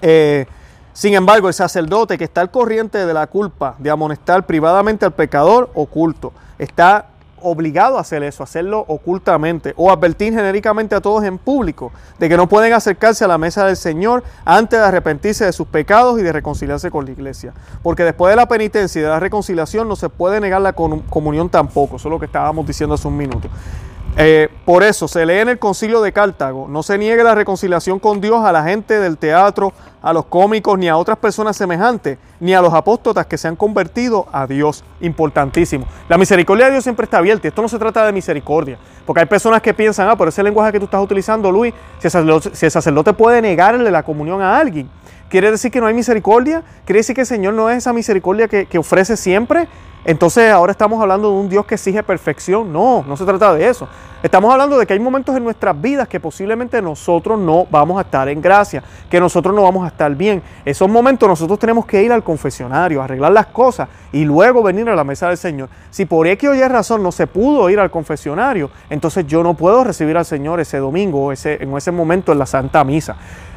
Eh, 0.00 0.46
sin 0.92 1.14
embargo, 1.14 1.48
el 1.48 1.54
sacerdote 1.54 2.16
que 2.16 2.24
está 2.24 2.40
al 2.40 2.52
corriente 2.52 3.04
de 3.04 3.12
la 3.12 3.26
culpa 3.26 3.74
de 3.78 3.90
amonestar 3.90 4.46
privadamente 4.46 5.04
al 5.04 5.12
pecador 5.12 5.70
oculto, 5.74 6.32
está 6.56 7.08
obligado 7.44 7.98
a 7.98 8.00
hacer 8.00 8.22
eso, 8.22 8.42
hacerlo 8.42 8.84
ocultamente 8.88 9.74
o 9.76 9.90
advertir 9.90 10.32
genéricamente 10.32 10.94
a 10.94 11.00
todos 11.00 11.24
en 11.24 11.36
público 11.36 11.92
de 12.18 12.28
que 12.28 12.36
no 12.36 12.48
pueden 12.48 12.72
acercarse 12.72 13.24
a 13.24 13.28
la 13.28 13.36
mesa 13.36 13.66
del 13.66 13.76
Señor 13.76 14.24
antes 14.44 14.78
de 14.78 14.84
arrepentirse 14.84 15.44
de 15.44 15.52
sus 15.52 15.66
pecados 15.66 16.18
y 16.18 16.22
de 16.22 16.32
reconciliarse 16.32 16.90
con 16.90 17.04
la 17.04 17.10
iglesia. 17.10 17.52
Porque 17.82 18.04
después 18.04 18.30
de 18.30 18.36
la 18.36 18.46
penitencia 18.46 18.98
y 18.98 19.02
de 19.02 19.08
la 19.08 19.20
reconciliación 19.20 19.88
no 19.88 19.96
se 19.96 20.08
puede 20.08 20.40
negar 20.40 20.62
la 20.62 20.72
comunión 20.72 21.50
tampoco, 21.50 21.96
eso 21.96 22.08
es 22.08 22.12
lo 22.12 22.18
que 22.18 22.26
estábamos 22.26 22.66
diciendo 22.66 22.94
hace 22.94 23.08
un 23.08 23.16
minuto. 23.16 23.48
Eh, 24.16 24.48
por 24.64 24.84
eso 24.84 25.08
se 25.08 25.26
lee 25.26 25.40
en 25.40 25.48
el 25.48 25.58
concilio 25.58 26.00
de 26.00 26.12
Cartago, 26.12 26.68
no 26.68 26.84
se 26.84 26.98
niegue 26.98 27.24
la 27.24 27.34
reconciliación 27.34 27.98
con 27.98 28.20
Dios 28.20 28.44
a 28.44 28.52
la 28.52 28.62
gente 28.62 29.00
del 29.00 29.18
teatro, 29.18 29.72
a 30.04 30.12
los 30.12 30.26
cómicos 30.26 30.78
ni 30.78 30.86
a 30.86 30.98
otras 30.98 31.16
personas 31.16 31.56
semejantes, 31.56 32.18
ni 32.38 32.52
a 32.52 32.60
los 32.60 32.74
apóstotas 32.74 33.24
que 33.24 33.38
se 33.38 33.48
han 33.48 33.56
convertido 33.56 34.26
a 34.30 34.46
Dios. 34.46 34.84
Importantísimo. 35.00 35.86
La 36.10 36.18
misericordia 36.18 36.66
de 36.66 36.72
Dios 36.72 36.84
siempre 36.84 37.04
está 37.04 37.18
abierta. 37.18 37.48
Esto 37.48 37.62
no 37.62 37.68
se 37.70 37.78
trata 37.78 38.04
de 38.04 38.12
misericordia. 38.12 38.78
Porque 39.06 39.20
hay 39.20 39.26
personas 39.26 39.62
que 39.62 39.72
piensan, 39.72 40.10
ah, 40.10 40.16
por 40.16 40.28
ese 40.28 40.42
lenguaje 40.42 40.72
que 40.72 40.78
tú 40.78 40.84
estás 40.84 41.02
utilizando, 41.02 41.50
Luis, 41.50 41.72
si 41.98 42.06
el 42.06 42.10
sacerdote, 42.10 42.50
si 42.52 42.66
el 42.66 42.70
sacerdote 42.70 43.14
puede 43.14 43.40
negarle 43.40 43.90
la 43.90 44.02
comunión 44.02 44.42
a 44.42 44.58
alguien, 44.58 44.90
¿quiere 45.30 45.50
decir 45.50 45.70
que 45.70 45.80
no 45.80 45.86
hay 45.86 45.94
misericordia? 45.94 46.62
¿Quiere 46.84 46.98
decir 46.98 47.14
que 47.14 47.22
el 47.22 47.26
Señor 47.26 47.54
no 47.54 47.70
es 47.70 47.78
esa 47.78 47.94
misericordia 47.94 48.46
que, 48.46 48.66
que 48.66 48.76
ofrece 48.76 49.16
siempre? 49.16 49.68
Entonces 50.04 50.52
ahora 50.52 50.72
estamos 50.72 51.00
hablando 51.00 51.30
de 51.30 51.38
un 51.38 51.48
Dios 51.48 51.64
que 51.64 51.76
exige 51.76 52.02
perfección. 52.02 52.70
No, 52.70 53.02
no 53.08 53.16
se 53.16 53.24
trata 53.24 53.54
de 53.54 53.66
eso. 53.66 53.88
Estamos 54.22 54.50
hablando 54.50 54.78
de 54.78 54.86
que 54.86 54.92
hay 54.94 54.98
momentos 55.00 55.36
en 55.36 55.44
nuestras 55.44 55.78
vidas 55.78 56.08
que 56.08 56.18
posiblemente 56.18 56.80
nosotros 56.80 57.38
no 57.38 57.66
vamos 57.70 57.98
a 57.98 58.02
estar 58.02 58.28
en 58.28 58.40
gracia, 58.40 58.82
que 59.10 59.20
nosotros 59.20 59.54
no 59.54 59.62
vamos 59.62 59.84
a 59.84 59.88
estar 59.94 60.14
bien. 60.14 60.42
Esos 60.64 60.88
momentos 60.88 61.28
nosotros 61.28 61.58
tenemos 61.58 61.86
que 61.86 62.02
ir 62.02 62.12
al 62.12 62.22
confesionario, 62.22 63.02
arreglar 63.02 63.32
las 63.32 63.46
cosas 63.46 63.88
y 64.12 64.24
luego 64.24 64.62
venir 64.62 64.88
a 64.88 64.94
la 64.94 65.04
mesa 65.04 65.28
del 65.28 65.38
Señor. 65.38 65.68
Si 65.90 66.04
por 66.04 66.26
X 66.26 66.50
o 66.50 66.54
Y 66.54 66.62
razón 66.68 67.02
no 67.02 67.12
se 67.12 67.26
pudo 67.26 67.70
ir 67.70 67.80
al 67.80 67.90
confesionario, 67.90 68.70
entonces 68.90 69.26
yo 69.26 69.42
no 69.42 69.54
puedo 69.54 69.84
recibir 69.84 70.16
al 70.16 70.24
Señor 70.24 70.60
ese 70.60 70.78
domingo, 70.78 71.32
ese, 71.32 71.62
en 71.62 71.74
ese 71.76 71.90
momento 71.90 72.32
en 72.32 72.38
la 72.38 72.46
Santa 72.46 72.84
Misa. 72.84 73.16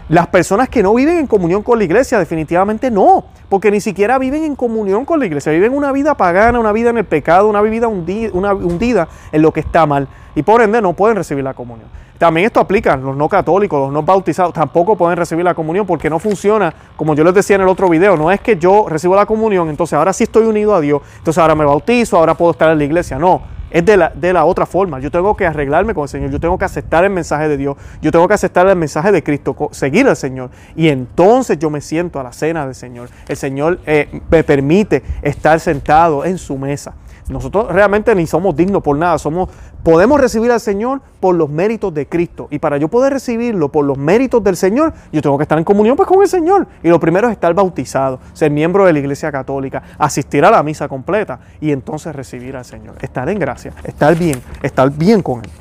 Las 0.10 0.28
personas 0.28 0.70
que 0.70 0.82
no 0.82 0.94
viven 0.94 1.18
en 1.18 1.28
comunión 1.28 1.64
con 1.64 1.78
la 1.78 1.84
iglesia, 1.84 2.18
definitivamente 2.18 2.90
no, 2.90 3.26
porque 3.50 3.70
ni 3.72 3.82
siquiera 3.82 4.18
viven 4.18 4.46
en 4.46 4.56
comunión 4.56 5.04
con 5.04 5.20
la 5.20 5.26
iglesia, 5.26 5.52
viven 5.52 5.74
una 5.74 5.92
vida 5.92 6.16
pagana, 6.16 6.62
una 6.62 6.72
vida 6.72 6.92
en 6.92 6.98
el 7.00 7.04
pecado, 7.04 7.50
una 7.50 7.62
vida 7.62 7.90
hundida, 7.90 9.10
en 9.34 9.42
lo 9.42 9.52
que 9.52 9.60
está 9.60 9.86
mal, 9.86 10.08
y 10.34 10.44
por 10.44 10.62
ende 10.62 10.82
no 10.82 10.94
pueden 10.94 11.18
recibir 11.18 11.44
la 11.44 11.54
comunión. 11.54 11.90
También 12.18 12.46
esto 12.46 12.62
aplica 12.62 12.96
los 12.96 13.18
no 13.18 13.28
católicos, 13.28 13.82
los 13.82 13.92
no 13.92 14.02
bautizados, 14.02 14.54
tampoco 14.54 14.96
pueden 14.96 15.18
recibir 15.18 15.44
la 15.44 15.54
comunión 15.54 15.86
porque 15.86 16.10
no 16.10 16.20
funciona, 16.20 16.74
como 16.96 17.14
yo 17.14 17.26
les 17.26 17.34
decía 17.34 17.58
en 17.58 17.64
el 17.64 17.68
otro 17.68 17.90
video, 17.90 18.16
no 18.16 18.32
es 18.32 18.40
que 18.40 18.56
yo 18.56 18.86
recibo 18.88 19.14
la 19.14 19.26
comunión, 19.26 19.68
entonces 19.70 19.94
ahora 19.94 20.14
sí 20.14 20.24
estoy 20.24 20.46
unido 20.46 20.74
a 20.74 20.80
Dios, 20.80 21.02
entonces 21.18 21.38
ahora 21.38 21.54
me 21.54 21.66
bautizo, 21.66 22.18
ahora 22.18 22.34
puedo 22.34 22.52
estar 22.52 22.72
en 22.72 22.78
la 22.78 22.86
iglesia, 22.86 23.20
no 23.20 23.57
es 23.70 23.86
de 23.86 23.98
la, 23.98 24.12
de 24.14 24.34
la 24.34 24.46
otra 24.46 24.66
forma. 24.66 25.00
Yo 25.00 25.12
tengo 25.12 25.36
que 25.36 25.46
arreglarme 25.46 25.94
con 25.94 26.04
el 26.04 26.10
Señor, 26.10 26.32
yo 26.32 26.40
tengo 26.40 26.58
que 26.58 26.66
aceptar 26.66 27.04
el 27.04 27.10
mensaje 27.10 27.48
de 27.48 27.58
Dios, 27.58 27.78
yo 28.02 28.12
tengo 28.12 28.28
que 28.28 28.34
aceptar 28.34 28.68
el 28.68 28.76
mensaje 28.76 29.12
de 29.12 29.24
Cristo, 29.24 29.56
seguir 29.72 30.08
al 30.08 30.16
Señor. 30.16 30.50
Y 30.76 30.90
entonces 30.90 31.60
yo 31.60 31.70
me 31.70 31.82
siento 31.82 32.20
a 32.20 32.24
la 32.24 32.34
cena 32.34 32.66
del 32.66 32.76
Señor. 32.76 33.10
El 33.28 33.38
Señor 33.38 33.80
eh, 33.86 34.22
me 34.30 34.44
permite 34.44 35.04
estar 35.22 35.60
sentado 35.60 36.26
en 36.26 36.38
su 36.38 36.58
mesa. 36.58 36.94
Nosotros 37.30 37.68
realmente 37.70 38.16
ni 38.16 38.26
somos 38.26 38.56
dignos 38.56 38.82
por 38.82 38.98
nada, 38.98 39.18
somos 39.18 39.50
podemos 39.84 40.20
recibir 40.20 40.52
al 40.52 40.62
Señor 40.62 41.02
por 41.20 41.36
los 41.36 41.50
méritos 41.50 41.94
de 41.94 42.08
Cristo. 42.08 42.48
Y 42.52 42.60
para 42.60 42.78
yo 42.78 42.88
poder 42.88 43.14
recibirlo 43.14 43.70
por 43.70 43.86
los 43.86 43.98
méritos 43.98 44.44
del 44.44 44.56
Señor, 44.56 44.94
yo 45.12 45.22
tengo 45.22 45.38
que 45.38 45.44
estar 45.44 45.58
en 45.58 45.64
comunión 45.64 45.98
pues, 45.98 46.08
con 46.08 46.22
el 46.22 46.30
Señor. 46.30 46.68
Y 46.84 46.90
lo 46.90 47.00
primero 47.00 47.28
es 47.28 47.34
estar 47.34 47.54
bautizado, 47.54 48.20
ser 48.34 48.52
miembro 48.52 48.86
de 48.86 48.94
la 48.94 49.00
Iglesia 49.00 49.32
Católica, 49.32 49.84
asistir 49.98 50.46
a 50.46 50.52
la 50.52 50.64
misa 50.64 50.88
completa 50.88 51.40
y 51.60 51.72
entonces 51.72 52.16
recibir 52.16 52.56
al 52.56 52.66
Señor. 52.66 52.96
Estar 53.02 53.28
en 53.30 53.40
gracia, 53.40 53.74
estar 53.84 54.16
bien, 54.16 54.42
estar 54.62 54.90
bien 54.90 55.22
con 55.22 55.44
Él. 55.44 55.52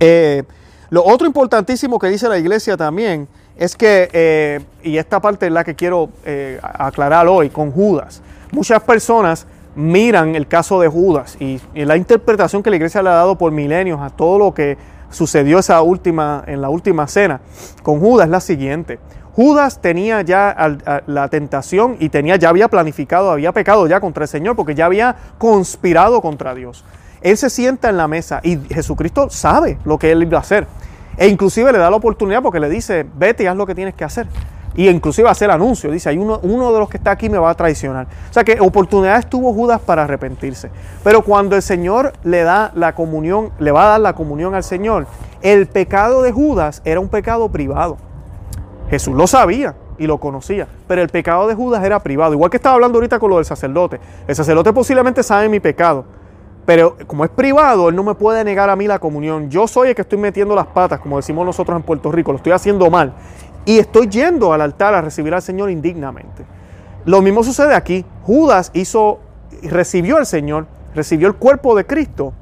Eh, 0.00 0.42
lo 0.90 1.04
otro 1.04 1.26
importantísimo 1.26 1.98
que 1.98 2.08
dice 2.08 2.28
la 2.28 2.38
Iglesia 2.38 2.76
también 2.76 3.28
es 3.56 3.76
que, 3.76 4.08
eh, 4.12 4.60
y 4.82 4.96
esta 4.96 5.20
parte 5.20 5.46
es 5.46 5.52
la 5.52 5.64
que 5.64 5.74
quiero 5.74 6.10
eh, 6.24 6.58
aclarar 6.62 7.26
hoy 7.28 7.50
con 7.50 7.70
Judas, 7.70 8.22
muchas 8.50 8.82
personas 8.82 9.46
miran 9.74 10.34
el 10.34 10.46
caso 10.46 10.80
de 10.80 10.88
Judas 10.88 11.36
y, 11.40 11.60
la 11.74 11.96
interpretación 11.96 12.62
que 12.62 12.70
la 12.70 12.76
iglesia 12.76 13.02
le 13.02 13.08
ha 13.08 13.14
dado 13.14 13.36
por 13.36 13.52
milenios 13.52 14.00
a 14.00 14.10
todo 14.10 14.38
lo 14.38 14.54
que 14.54 14.76
sucedió 15.10 15.58
esa 15.58 15.80
última, 15.82 16.42
en 16.46 16.60
la 16.60 16.68
última 16.68 17.06
cena 17.06 17.40
con 17.82 18.00
Judas 18.00 18.26
es 18.26 18.30
la 18.30 18.40
siguiente. 18.40 18.98
Judas 19.34 19.80
tenía 19.80 20.20
ya 20.20 20.54
la 21.06 21.28
tentación 21.28 21.96
y 21.98 22.10
tenía, 22.10 22.36
ya 22.36 22.50
había 22.50 22.68
planificado, 22.68 23.30
había 23.30 23.52
pecado 23.52 23.86
ya 23.86 23.98
contra 23.98 24.24
el 24.24 24.28
Señor 24.28 24.56
porque 24.56 24.74
ya 24.74 24.86
había 24.86 25.16
conspirado 25.38 26.20
contra 26.20 26.54
Dios. 26.54 26.84
Él 27.22 27.38
se 27.38 27.48
sienta 27.48 27.88
en 27.88 27.96
la 27.96 28.08
mesa 28.08 28.40
y 28.42 28.58
Jesucristo 28.58 29.30
sabe 29.30 29.78
lo 29.84 29.98
que 29.98 30.12
él 30.12 30.22
iba 30.22 30.36
a 30.36 30.42
hacer. 30.42 30.66
E 31.16 31.28
inclusive 31.28 31.72
le 31.72 31.78
da 31.78 31.90
la 31.90 31.96
oportunidad 31.96 32.42
porque 32.42 32.60
le 32.60 32.68
dice, 32.68 33.06
vete 33.16 33.44
y 33.44 33.46
haz 33.46 33.56
lo 33.56 33.66
que 33.66 33.74
tienes 33.74 33.94
que 33.94 34.04
hacer 34.04 34.26
y 34.74 34.88
inclusive 34.88 35.28
hacer 35.28 35.50
anuncio. 35.50 35.90
Dice, 35.90 36.08
hay 36.08 36.18
uno, 36.18 36.40
uno 36.42 36.72
de 36.72 36.78
los 36.78 36.88
que 36.88 36.96
está 36.96 37.12
aquí 37.12 37.28
me 37.28 37.38
va 37.38 37.50
a 37.50 37.54
traicionar. 37.54 38.06
O 38.30 38.32
sea 38.32 38.44
que 38.44 38.58
oportunidades 38.60 39.28
tuvo 39.28 39.52
Judas 39.52 39.80
para 39.80 40.04
arrepentirse. 40.04 40.70
Pero 41.04 41.22
cuando 41.22 41.56
el 41.56 41.62
Señor 41.62 42.12
le 42.24 42.42
da 42.42 42.72
la 42.74 42.94
comunión, 42.94 43.50
le 43.58 43.70
va 43.72 43.84
a 43.84 43.88
dar 43.90 44.00
la 44.00 44.14
comunión 44.14 44.54
al 44.54 44.64
Señor, 44.64 45.06
el 45.42 45.66
pecado 45.66 46.22
de 46.22 46.32
Judas 46.32 46.82
era 46.84 47.00
un 47.00 47.08
pecado 47.08 47.48
privado. 47.48 47.96
Jesús 48.88 49.14
lo 49.14 49.26
sabía 49.26 49.74
y 49.98 50.06
lo 50.06 50.18
conocía, 50.18 50.66
pero 50.86 51.02
el 51.02 51.08
pecado 51.08 51.46
de 51.46 51.54
Judas 51.54 51.84
era 51.84 52.00
privado. 52.00 52.32
Igual 52.34 52.50
que 52.50 52.56
estaba 52.56 52.74
hablando 52.74 52.98
ahorita 52.98 53.18
con 53.18 53.30
lo 53.30 53.36
del 53.36 53.44
sacerdote. 53.44 54.00
El 54.26 54.34
sacerdote 54.34 54.72
posiblemente 54.72 55.22
sabe 55.22 55.48
mi 55.48 55.60
pecado, 55.60 56.04
pero 56.66 56.96
como 57.06 57.24
es 57.24 57.30
privado, 57.30 57.88
él 57.88 57.96
no 57.96 58.04
me 58.04 58.14
puede 58.14 58.44
negar 58.44 58.70
a 58.70 58.76
mí 58.76 58.86
la 58.86 58.98
comunión. 58.98 59.50
Yo 59.50 59.66
soy 59.66 59.88
el 59.88 59.94
que 59.94 60.02
estoy 60.02 60.18
metiendo 60.18 60.54
las 60.54 60.66
patas, 60.66 61.00
como 61.00 61.16
decimos 61.16 61.44
nosotros 61.44 61.76
en 61.76 61.82
Puerto 61.82 62.12
Rico, 62.12 62.32
lo 62.32 62.36
estoy 62.36 62.52
haciendo 62.52 62.90
mal 62.90 63.14
y 63.64 63.78
estoy 63.78 64.08
yendo 64.08 64.52
al 64.52 64.60
altar 64.60 64.94
a 64.94 65.00
recibir 65.00 65.34
al 65.34 65.42
Señor 65.42 65.70
indignamente. 65.70 66.44
Lo 67.04 67.22
mismo 67.22 67.42
sucede 67.42 67.74
aquí. 67.74 68.04
Judas 68.22 68.70
hizo, 68.74 69.20
recibió 69.62 70.16
al 70.16 70.26
Señor, 70.26 70.66
recibió 70.94 71.28
el 71.28 71.34
cuerpo 71.34 71.74
de 71.74 71.86
Cristo 71.86 72.32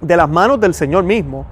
de 0.00 0.16
las 0.16 0.28
manos 0.28 0.60
del 0.60 0.74
Señor 0.74 1.04
mismo, 1.04 1.46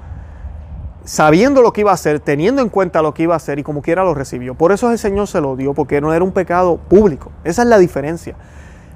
sabiendo 1.04 1.62
lo 1.62 1.72
que 1.72 1.82
iba 1.82 1.90
a 1.90 1.94
hacer, 1.94 2.20
teniendo 2.20 2.62
en 2.62 2.68
cuenta 2.68 3.02
lo 3.02 3.14
que 3.14 3.24
iba 3.24 3.34
a 3.34 3.36
hacer 3.36 3.58
y 3.58 3.62
como 3.62 3.82
quiera 3.82 4.04
lo 4.04 4.14
recibió. 4.14 4.54
Por 4.54 4.72
eso 4.72 4.90
el 4.90 4.98
Señor 4.98 5.26
se 5.26 5.40
lo 5.40 5.56
dio, 5.56 5.74
porque 5.74 6.00
no 6.00 6.12
era 6.12 6.24
un 6.24 6.32
pecado 6.32 6.76
público. 6.76 7.32
Esa 7.44 7.62
es 7.62 7.68
la 7.68 7.78
diferencia. 7.78 8.36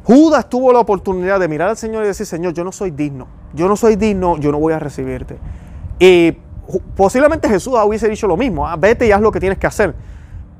Judas 0.05 0.49
tuvo 0.49 0.73
la 0.73 0.81
oportunidad 0.81 1.39
de 1.39 1.49
mirar 1.49 1.69
al 1.69 1.77
Señor 1.77 2.05
y 2.05 2.09
decir, 2.09 2.27
Señor, 2.27 2.53
yo 2.53 2.65
no 2.65 2.73
soy 2.73 2.91
digno, 2.91 3.27
yo 3.55 3.69
no 3.69 3.77
soy 3.77 3.97
digno, 3.97 4.39
yo 4.39 4.51
no 4.51 4.59
voy 4.59 4.73
a 4.73 4.79
recibirte. 4.79 5.39
Y 5.99 6.37
posiblemente 6.97 7.49
Jesús 7.49 7.75
hubiese 7.85 8.09
dicho 8.09 8.27
lo 8.27 8.37
mismo, 8.37 8.67
ah, 8.67 8.77
vete 8.77 9.07
y 9.07 9.13
haz 9.13 9.21
lo 9.21 9.33
que 9.33 9.41
tienes 9.41 9.59
que 9.59 9.67
hacer. 9.67 9.95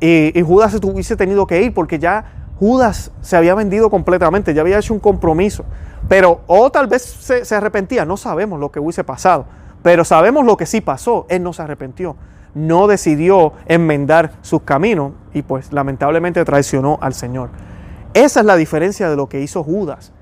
Y, 0.01 0.41
Judas 0.43 0.73
se 0.73 0.87
hubiese 0.87 1.17
tenido 1.17 1.47
que 1.47 1.63
ir 1.63 1.75
porque 1.75 1.99
ya 1.99 2.47
Judas 2.59 3.11
se 3.21 3.37
había 3.37 3.55
vendido 3.55 3.91
completamente, 3.91 4.55
ya 4.55 4.63
había 4.63 4.79
hecho 4.79 4.95
un 4.95 5.01
compromiso. 5.01 5.65
Pero, 6.09 6.41
o 6.47 6.71
tal 6.71 6.87
vez 6.87 7.03
se, 7.03 7.45
se, 7.45 7.55
arrepentía, 7.55 8.05
no 8.05 8.17
sabemos 8.17 8.59
lo 8.59 8.71
que 8.71 8.81
hubiese 8.81 9.05
pasado, 9.05 9.47
pero 9.83 10.05
sabemos 10.05 10.45
lo 10.45 10.57
que 10.57 10.67
sí 10.67 10.81
pasó, 10.81 11.27
él 11.29 11.43
no 11.43 11.53
se 11.53 11.63
arrepintió, 11.63 12.17
no 12.55 12.87
decidió 12.87 13.53
enmendar 13.67 14.33
sus 14.41 14.63
caminos 14.63 15.13
y 15.35 15.43
pues 15.43 15.73
lamentablemente 15.73 16.45
traicionó 16.45 16.99
al 17.03 17.15
Señor. 17.15 17.51
Esa 18.15 18.41
es 18.41 18.47
la 18.47 18.57
diferencia 18.57 19.09
de 19.09 19.17
lo 19.17 19.29
que 19.29 19.41
hizo 19.41 19.63
Judas 19.63 20.13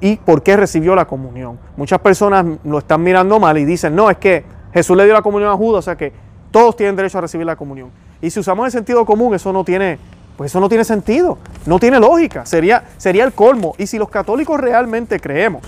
y 0.00 0.16
por 0.16 0.42
qué 0.42 0.56
recibió 0.56 0.94
la 0.94 1.06
comunión. 1.06 1.58
Muchas 1.76 2.00
personas 2.00 2.46
lo 2.64 2.78
están 2.78 3.02
mirando 3.02 3.38
mal 3.38 3.58
y 3.58 3.64
dicen, 3.64 3.94
no, 3.94 4.10
es 4.10 4.16
que 4.18 4.44
Jesús 4.72 4.96
le 4.96 5.04
dio 5.04 5.14
la 5.14 5.22
comunión 5.22 5.50
a 5.50 5.56
Judas, 5.56 5.80
o 5.80 5.82
sea 5.82 5.96
que 5.96 6.12
todos 6.50 6.76
tienen 6.76 6.96
derecho 6.96 7.18
a 7.18 7.20
recibir 7.22 7.46
la 7.46 7.56
comunión. 7.56 7.90
Y 8.20 8.30
si 8.30 8.40
usamos 8.40 8.66
el 8.66 8.72
sentido 8.72 9.04
común, 9.04 9.34
eso 9.34 9.52
no 9.52 9.64
tiene, 9.64 9.98
pues 10.36 10.50
eso 10.50 10.60
no 10.60 10.68
tiene 10.68 10.84
sentido, 10.84 11.38
no 11.66 11.78
tiene 11.78 11.98
lógica, 11.98 12.44
sería, 12.46 12.84
sería 12.96 13.24
el 13.24 13.32
colmo. 13.32 13.74
Y 13.78 13.86
si 13.86 13.98
los 13.98 14.08
católicos 14.08 14.60
realmente 14.60 15.20
creemos 15.20 15.62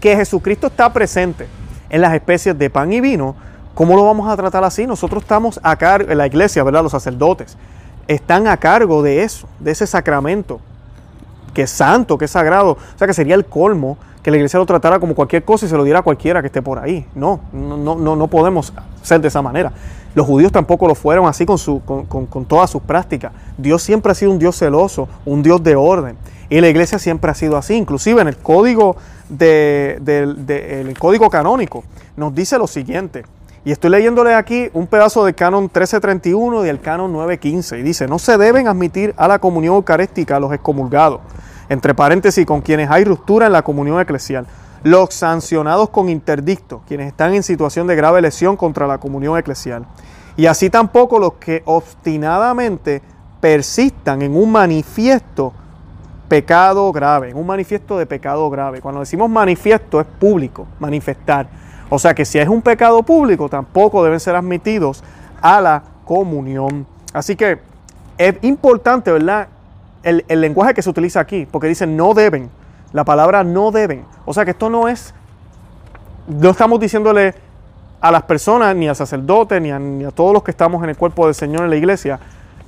que 0.00 0.16
Jesucristo 0.16 0.68
está 0.68 0.92
presente 0.92 1.46
en 1.90 2.00
las 2.00 2.14
especies 2.14 2.58
de 2.58 2.70
pan 2.70 2.92
y 2.92 3.00
vino, 3.00 3.36
¿cómo 3.74 3.94
lo 3.96 4.04
vamos 4.04 4.28
a 4.28 4.36
tratar 4.36 4.64
así? 4.64 4.86
Nosotros 4.86 5.22
estamos 5.22 5.60
a 5.62 5.76
cargo, 5.76 6.12
la 6.14 6.26
iglesia, 6.26 6.64
¿verdad? 6.64 6.82
Los 6.82 6.92
sacerdotes 6.92 7.56
están 8.08 8.46
a 8.46 8.56
cargo 8.56 9.02
de 9.02 9.22
eso, 9.22 9.48
de 9.60 9.70
ese 9.70 9.86
sacramento, 9.86 10.60
que 11.54 11.62
es 11.62 11.70
santo, 11.70 12.18
que 12.18 12.24
es 12.24 12.30
sagrado. 12.30 12.72
O 12.72 12.98
sea 12.98 13.06
que 13.06 13.14
sería 13.14 13.34
el 13.34 13.44
colmo 13.44 13.98
que 14.22 14.30
la 14.30 14.36
iglesia 14.36 14.58
lo 14.58 14.66
tratara 14.66 15.00
como 15.00 15.14
cualquier 15.14 15.44
cosa 15.44 15.66
y 15.66 15.68
se 15.68 15.76
lo 15.76 15.82
diera 15.84 15.98
a 15.98 16.02
cualquiera 16.02 16.40
que 16.40 16.46
esté 16.46 16.62
por 16.62 16.78
ahí. 16.78 17.06
No, 17.14 17.40
no, 17.52 17.96
no, 17.96 18.16
no 18.16 18.26
podemos 18.28 18.72
ser 19.02 19.20
de 19.20 19.28
esa 19.28 19.42
manera. 19.42 19.72
Los 20.14 20.26
judíos 20.26 20.52
tampoco 20.52 20.86
lo 20.86 20.94
fueron 20.94 21.26
así 21.26 21.44
con, 21.44 21.58
su, 21.58 21.82
con, 21.84 22.44
todas 22.44 22.70
sus 22.70 22.82
prácticas. 22.82 23.32
Dios 23.58 23.82
siempre 23.82 24.12
ha 24.12 24.14
sido 24.14 24.30
un 24.30 24.38
Dios 24.38 24.56
celoso, 24.56 25.08
un 25.24 25.42
Dios 25.42 25.62
de 25.62 25.74
orden. 25.74 26.16
Y 26.50 26.60
la 26.60 26.68
iglesia 26.68 26.98
siempre 26.98 27.30
ha 27.30 27.34
sido 27.34 27.56
así. 27.56 27.74
Inclusive 27.74 28.20
en 28.20 28.28
el 28.28 28.36
código, 28.36 28.96
de, 29.28 29.98
el 30.86 30.98
código 30.98 31.28
canónico 31.28 31.82
nos 32.16 32.34
dice 32.34 32.58
lo 32.58 32.66
siguiente. 32.66 33.24
Y 33.64 33.72
estoy 33.72 33.90
leyéndole 33.90 34.34
aquí 34.34 34.68
un 34.72 34.86
pedazo 34.86 35.24
del 35.24 35.34
canon 35.34 35.64
1331 35.64 36.62
y 36.62 36.66
del 36.66 36.80
canon 36.80 37.12
915. 37.12 37.78
Y 37.78 37.82
dice, 37.82 38.06
no 38.06 38.18
se 38.18 38.36
deben 38.36 38.68
admitir 38.68 39.14
a 39.16 39.26
la 39.26 39.38
comunión 39.38 39.76
eucarística 39.76 40.36
a 40.36 40.40
los 40.40 40.52
excomulgados 40.52 41.20
entre 41.72 41.94
paréntesis, 41.94 42.46
con 42.46 42.60
quienes 42.60 42.90
hay 42.90 43.04
ruptura 43.04 43.46
en 43.46 43.52
la 43.52 43.62
comunión 43.62 44.00
eclesial, 44.00 44.46
los 44.82 45.14
sancionados 45.14 45.90
con 45.90 46.08
interdicto, 46.08 46.82
quienes 46.86 47.08
están 47.08 47.34
en 47.34 47.42
situación 47.42 47.86
de 47.86 47.96
grave 47.96 48.20
lesión 48.20 48.56
contra 48.56 48.86
la 48.86 48.98
comunión 48.98 49.38
eclesial, 49.38 49.86
y 50.36 50.46
así 50.46 50.70
tampoco 50.70 51.18
los 51.18 51.34
que 51.34 51.62
obstinadamente 51.64 53.02
persistan 53.40 54.22
en 54.22 54.36
un 54.36 54.52
manifiesto 54.52 55.52
pecado 56.28 56.90
grave, 56.92 57.30
en 57.30 57.36
un 57.36 57.46
manifiesto 57.46 57.98
de 57.98 58.06
pecado 58.06 58.48
grave. 58.48 58.80
Cuando 58.80 59.00
decimos 59.00 59.28
manifiesto 59.28 60.00
es 60.00 60.06
público, 60.06 60.66
manifestar. 60.78 61.46
O 61.90 61.98
sea 61.98 62.14
que 62.14 62.24
si 62.24 62.38
es 62.38 62.48
un 62.48 62.62
pecado 62.62 63.02
público, 63.02 63.50
tampoco 63.50 64.02
deben 64.02 64.18
ser 64.18 64.36
admitidos 64.36 65.04
a 65.42 65.60
la 65.60 65.82
comunión. 66.06 66.86
Así 67.12 67.36
que 67.36 67.58
es 68.16 68.34
importante, 68.42 69.12
¿verdad? 69.12 69.48
El, 70.02 70.24
el 70.28 70.40
lenguaje 70.40 70.74
que 70.74 70.82
se 70.82 70.90
utiliza 70.90 71.20
aquí, 71.20 71.46
porque 71.50 71.66
dice 71.66 71.86
no 71.86 72.14
deben, 72.14 72.50
la 72.92 73.04
palabra 73.04 73.44
no 73.44 73.70
deben. 73.70 74.04
O 74.24 74.34
sea 74.34 74.44
que 74.44 74.52
esto 74.52 74.70
no 74.70 74.88
es, 74.88 75.14
no 76.26 76.50
estamos 76.50 76.80
diciéndole 76.80 77.34
a 78.00 78.10
las 78.10 78.24
personas, 78.24 78.74
ni 78.74 78.88
al 78.88 78.96
sacerdote, 78.96 79.60
ni 79.60 79.70
a, 79.70 79.78
ni 79.78 80.04
a 80.04 80.10
todos 80.10 80.32
los 80.32 80.42
que 80.42 80.50
estamos 80.50 80.82
en 80.82 80.90
el 80.90 80.96
cuerpo 80.96 81.26
del 81.26 81.34
Señor 81.34 81.62
en 81.62 81.70
la 81.70 81.76
iglesia, 81.76 82.18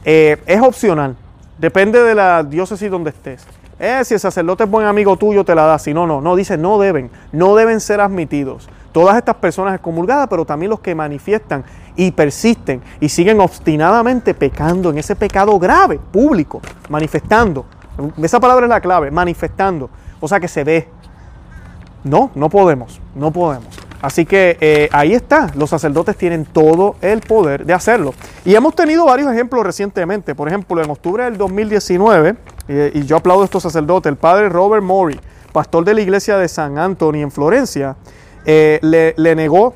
eh, 0.04 0.40
es 0.46 0.60
opcional. 0.60 1.16
Depende 1.58 2.02
de 2.02 2.14
la 2.14 2.44
diócesis 2.44 2.90
donde 2.90 3.10
estés. 3.10 3.46
Eh, 3.78 4.00
si 4.04 4.14
el 4.14 4.20
sacerdote 4.20 4.64
es 4.64 4.70
buen 4.70 4.86
amigo 4.86 5.16
tuyo, 5.16 5.44
te 5.44 5.54
la 5.54 5.66
da. 5.66 5.78
Si 5.78 5.92
no, 5.92 6.06
no. 6.06 6.20
No, 6.20 6.36
dice 6.36 6.56
no 6.56 6.78
deben. 6.78 7.10
No 7.32 7.56
deben 7.56 7.80
ser 7.80 8.00
admitidos. 8.00 8.68
Todas 8.92 9.16
estas 9.16 9.34
personas 9.36 9.74
excomulgadas, 9.74 10.28
pero 10.28 10.44
también 10.44 10.70
los 10.70 10.78
que 10.80 10.94
manifiestan 10.94 11.64
y 11.96 12.10
persisten 12.10 12.82
y 13.00 13.08
siguen 13.08 13.40
obstinadamente 13.40 14.34
pecando 14.34 14.90
en 14.90 14.98
ese 14.98 15.16
pecado 15.16 15.58
grave, 15.58 15.98
público, 15.98 16.60
manifestando. 16.88 17.66
Esa 18.22 18.40
palabra 18.40 18.66
es 18.66 18.70
la 18.70 18.80
clave, 18.80 19.10
manifestando. 19.10 19.90
O 20.20 20.28
sea 20.28 20.40
que 20.40 20.48
se 20.48 20.64
ve. 20.64 20.88
No, 22.02 22.30
no 22.34 22.50
podemos, 22.50 23.00
no 23.14 23.30
podemos. 23.30 23.68
Así 24.02 24.26
que 24.26 24.58
eh, 24.60 24.90
ahí 24.92 25.14
está, 25.14 25.50
los 25.54 25.70
sacerdotes 25.70 26.16
tienen 26.18 26.44
todo 26.44 26.96
el 27.00 27.20
poder 27.20 27.64
de 27.64 27.72
hacerlo. 27.72 28.12
Y 28.44 28.54
hemos 28.54 28.74
tenido 28.74 29.06
varios 29.06 29.32
ejemplos 29.32 29.64
recientemente. 29.64 30.34
Por 30.34 30.46
ejemplo, 30.46 30.82
en 30.82 30.90
octubre 30.90 31.24
del 31.24 31.38
2019, 31.38 32.36
eh, 32.68 32.90
y 32.94 33.06
yo 33.06 33.16
aplaudo 33.16 33.40
a 33.40 33.44
estos 33.46 33.62
sacerdotes, 33.62 34.10
el 34.10 34.18
padre 34.18 34.50
Robert 34.50 34.82
Mori, 34.82 35.18
pastor 35.54 35.86
de 35.86 35.94
la 35.94 36.02
iglesia 36.02 36.36
de 36.36 36.48
San 36.48 36.76
Antonio 36.76 37.22
en 37.22 37.30
Florencia, 37.30 37.96
eh, 38.44 38.78
le, 38.82 39.34
negó 39.34 39.74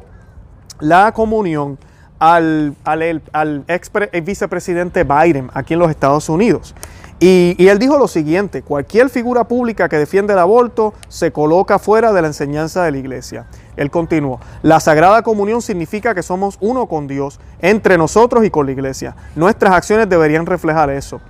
la 0.80 1.12
comunión 1.12 1.78
al, 2.18 2.74
al 2.84 3.64
ex 3.68 3.90
vicepresidente 4.24 5.04
Biden 5.04 5.50
aquí 5.54 5.74
en 5.74 5.80
los 5.80 5.90
Estados 5.90 6.28
Unidos. 6.28 6.74
Y, 7.20 7.66
él 7.66 7.80
dijo 7.80 7.98
lo 7.98 8.06
siguiente, 8.06 8.62
cualquier 8.62 9.10
figura 9.10 9.42
pública 9.44 9.88
que 9.88 9.96
defiende 9.96 10.34
el 10.34 10.38
aborto 10.38 10.94
se 11.08 11.32
coloca 11.32 11.80
fuera 11.80 12.12
de 12.12 12.22
la 12.22 12.28
enseñanza 12.28 12.84
de 12.84 12.92
la 12.92 12.98
iglesia. 12.98 13.46
Él 13.76 13.90
continuó, 13.90 14.38
la 14.62 14.78
Sagrada 14.78 15.22
Comunión 15.22 15.60
significa 15.60 16.14
que 16.14 16.22
somos 16.22 16.58
uno 16.60 16.86
con 16.86 17.08
Dios, 17.08 17.40
entre 17.60 17.98
nosotros 17.98 18.44
y 18.44 18.50
con 18.50 18.66
la 18.66 18.72
iglesia. 18.72 19.16
Nuestras 19.34 19.74
acciones 19.74 20.08
deberían 20.08 20.46
reflejar 20.46 20.90
eso. 20.90 21.20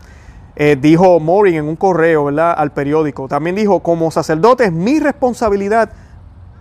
Eh, 0.57 0.77
dijo 0.79 1.21
Morin 1.21 1.55
en 1.55 1.69
un 1.69 1.77
correo 1.77 2.29
al 2.29 2.73
periódico. 2.73 3.27
También 3.27 3.57
dijo, 3.57 3.81
como 3.81 4.11
sacerdote 4.11 4.65
es 4.65 4.73
mi 4.73 5.01
responsabilidad 5.01 5.91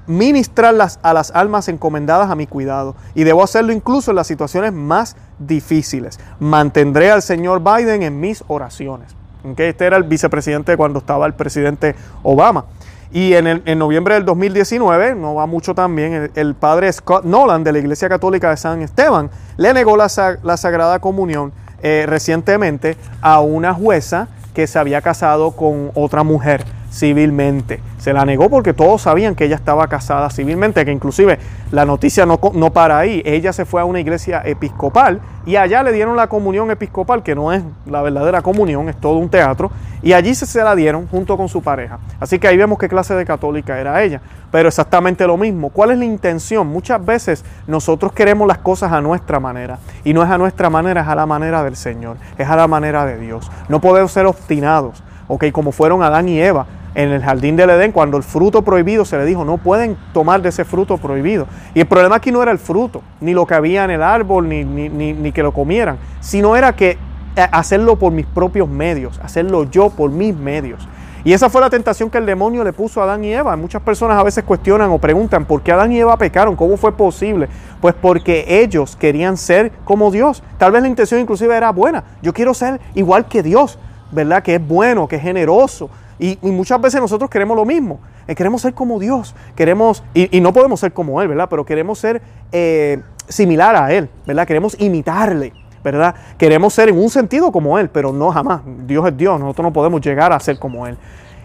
ministrarlas 0.08 1.00
a 1.04 1.14
las 1.14 1.32
almas 1.32 1.68
encomendadas 1.68 2.32
a 2.32 2.36
mi 2.36 2.48
cuidado 2.48 2.96
y 3.14 3.24
debo 3.24 3.44
hacerlo 3.44 3.72
incluso 3.74 4.12
en 4.12 4.16
las 4.16 4.28
situaciones 4.28 4.74
más 4.74 5.16
difíciles. 5.38 6.20
Mantendré 6.40 7.12
al 7.12 7.22
señor 7.22 7.62
Biden 7.62 8.04
en 8.04 8.20
mis 8.20 8.44
oraciones. 8.48 9.16
Este 9.56 9.86
era 9.86 9.98
el 9.98 10.04
vicepresidente 10.04 10.76
cuando 10.76 11.00
estaba 11.00 11.26
el 11.26 11.34
presidente 11.34 11.96
Obama. 12.24 12.66
Y 13.12 13.34
en, 13.34 13.48
el, 13.48 13.78
noviembre 13.78 14.16
del 14.16 14.26
2019, 14.26 15.16
no 15.16 15.36
va 15.36 15.46
mucho 15.46 15.74
también, 15.74 16.30
el, 16.36 16.56
padre 16.56 16.92
Scott 16.92 17.24
Nolan 17.24 17.64
de 17.64 17.72
la 17.72 17.80
Iglesia 17.80 18.10
Católica 18.10 18.50
de 18.50 18.58
San 18.58 18.82
Esteban 18.82 19.30
le 19.56 19.74
negó 19.74 19.96
la, 19.96 20.08
la 20.44 20.58
Sagrada 20.58 21.00
Comunión 21.00 21.54
eh, 21.82 22.06
recientemente 22.08 22.98
a 23.22 23.40
una 23.40 23.74
jueza 23.74 24.28
que 24.54 24.68
se 24.68 24.78
había 24.78 25.02
casado 25.02 25.52
con 25.52 25.92
otra 25.94 26.24
mujer 26.24 26.66
civilmente. 26.98 27.80
Se 28.00 28.12
la 28.14 28.26
negó 28.26 28.50
porque 28.50 28.74
todos 28.74 29.04
sabían 29.04 29.36
que 29.36 29.46
ella 29.46 29.56
estaba 29.56 29.88
casada 29.88 30.30
civilmente, 30.30 30.84
que 30.84 30.92
inclusive 30.92 31.40
la 31.72 31.86
noticia 31.86 32.26
no, 32.26 32.40
no 32.54 32.72
para 32.72 32.98
ahí. 32.98 33.22
Ella 33.26 33.54
se 33.54 33.66
fue 33.66 33.82
a 33.82 33.86
una 33.86 34.00
iglesia 34.00 34.42
episcopal 34.44 35.22
y 35.46 35.56
allá 35.58 35.84
le 35.84 35.92
dieron 35.92 36.16
la 36.16 36.28
comunión 36.28 36.72
episcopal, 36.72 37.22
que 37.22 37.36
no 37.36 37.54
es 37.54 37.64
la 37.86 38.02
verdadera 38.02 38.42
comunión, 38.42 38.90
es 38.90 38.98
todo 38.98 39.18
un 39.18 39.30
teatro, 39.30 39.72
y 40.02 40.14
allí 40.14 40.34
se, 40.36 40.46
se 40.46 40.64
la 40.64 40.76
dieron 40.76 41.08
junto 41.08 41.38
con 41.38 41.50
su 41.50 41.62
pareja. 41.62 42.00
Así 42.20 42.40
que 42.40 42.48
ahí 42.48 42.58
vemos 42.58 42.80
qué 42.80 42.90
clase 42.90 43.14
de 43.14 43.26
católica 43.26 43.80
era 43.80 44.02
ella. 44.04 44.22
Pero 44.52 44.70
exactamente 44.70 45.28
lo 45.28 45.38
mismo. 45.38 45.70
¿Cuál 45.70 45.92
es 45.92 45.98
la 46.00 46.06
intención? 46.06 46.68
Muchas 46.68 47.04
veces 47.06 47.44
nosotros 47.68 48.14
queremos 48.14 48.48
las 48.48 48.60
cosas 48.60 48.92
a 48.92 49.02
nuestra 49.02 49.40
manera. 49.40 49.78
Y 50.04 50.14
no 50.14 50.24
es 50.24 50.30
a 50.30 50.38
nuestra 50.38 50.70
manera, 50.70 51.02
es 51.02 51.08
a 51.08 51.16
la 51.16 51.26
manera 51.26 51.64
del 51.64 51.76
Señor. 51.76 52.18
Es 52.38 52.48
a 52.48 52.56
la 52.56 52.68
manera 52.68 53.06
de 53.06 53.18
Dios. 53.18 53.52
No 53.68 53.82
podemos 53.82 54.12
ser 54.12 54.26
obstinados. 54.26 55.04
¿ok? 55.28 55.52
Como 55.52 55.72
fueron 55.72 56.04
Adán 56.04 56.30
y 56.30 56.40
Eva 56.40 56.66
en 56.98 57.12
el 57.12 57.22
jardín 57.22 57.56
del 57.56 57.70
Edén, 57.70 57.92
cuando 57.92 58.18
el 58.18 58.24
fruto 58.24 58.64
prohibido 58.64 59.06
se 59.06 59.20
le 59.20 59.26
dijo, 59.26 59.46
no 59.46 59.60
pueden 59.60 59.96
tomar 60.14 60.42
de 60.42 60.50
ese 60.50 60.66
fruto 60.66 60.98
prohibido. 60.98 61.46
Y 61.76 61.82
el 61.82 61.86
problema 61.86 62.16
aquí 62.16 62.32
no 62.32 62.42
era 62.42 62.52
el 62.52 62.58
fruto, 62.58 63.04
ni 63.22 63.36
lo 63.36 63.46
que 63.46 63.54
había 63.54 63.84
en 63.84 63.92
el 63.92 64.02
árbol, 64.02 64.50
ni, 64.50 64.64
ni, 64.64 64.90
ni, 64.90 65.32
que 65.32 65.44
lo 65.44 65.52
comieran, 65.52 66.00
sino 66.22 66.56
era 66.56 66.76
que 66.76 66.98
eh, 67.36 67.48
hacerlo 67.52 68.00
por 68.00 68.12
mis 68.12 68.26
propios 68.26 68.68
medios, 68.68 69.20
hacerlo 69.20 69.70
yo 69.70 69.92
por 69.92 70.10
mis 70.10 70.36
medios. 70.36 70.88
Y 71.24 71.34
esa 71.34 71.52
fue 71.52 71.62
la 71.62 71.70
tentación 71.70 72.10
que 72.10 72.18
el 72.18 72.26
demonio 72.26 72.64
le 72.64 72.74
puso 72.74 73.00
a 73.00 73.04
Adán 73.04 73.24
y 73.24 73.32
Eva. 73.32 73.56
Muchas 73.56 73.84
personas 73.84 74.18
a 74.18 74.24
veces 74.24 74.44
cuestionan 74.44 74.90
o 74.90 74.98
preguntan 74.98 75.46
por 75.46 75.62
qué 75.62 75.74
Adán 75.74 75.92
y 75.92 76.00
Eva 76.00 76.18
pecaron, 76.18 76.56
cómo 76.56 76.78
fue 76.78 76.94
posible. 76.98 77.48
Pues 77.80 77.94
porque 77.94 78.44
ellos 78.48 78.96
querían 78.96 79.38
ser 79.38 79.72
como 79.84 80.10
Dios. 80.10 80.42
Tal 80.58 80.72
vez 80.72 80.82
la 80.82 80.88
intención 80.88 81.20
inclusive 81.20 81.56
era 81.56 81.70
buena. 81.72 82.04
Yo 82.24 82.34
quiero 82.34 82.56
ser 82.56 82.82
igual 82.96 83.28
que 83.28 83.44
Dios, 83.44 83.78
¿verdad? 84.12 84.42
Que 84.42 84.56
es 84.56 84.68
bueno, 84.68 85.08
que 85.08 85.18
es 85.18 85.22
generoso, 85.22 85.92
y, 86.20 86.38
muchas 86.42 86.82
veces 86.82 87.00
nosotros 87.00 87.30
queremos 87.30 87.56
lo 87.56 87.66
mismo. 87.66 88.00
Eh, 88.28 88.36
queremos 88.36 88.62
ser 88.62 88.74
como 88.74 89.00
Dios. 89.00 89.36
Queremos, 89.56 90.04
y, 90.14 90.42
no 90.42 90.54
podemos 90.54 90.80
ser 90.80 90.94
como 90.94 91.22
Él, 91.22 91.28
¿verdad? 91.28 91.48
Pero 91.50 91.66
queremos 91.66 92.00
ser 92.00 92.22
eh, 92.52 93.02
similar 93.28 93.76
a 93.76 93.92
Él, 93.92 94.10
¿verdad? 94.26 94.48
Queremos 94.48 94.76
imitarle, 94.80 95.54
¿verdad? 95.84 96.16
Queremos 96.38 96.74
ser 96.74 96.90
en 96.90 96.98
un 96.98 97.10
sentido 97.10 97.52
como 97.52 97.78
Él, 97.78 97.90
pero 97.90 98.12
no 98.12 98.32
jamás. 98.32 98.62
Dios 98.86 99.08
es 99.08 99.18
Dios, 99.18 99.40
nosotros 99.40 99.66
no 99.66 99.74
podemos 99.74 100.02
llegar 100.02 100.34
a 100.34 100.40
ser 100.40 100.58
como 100.60 100.88
Él. 100.88 100.98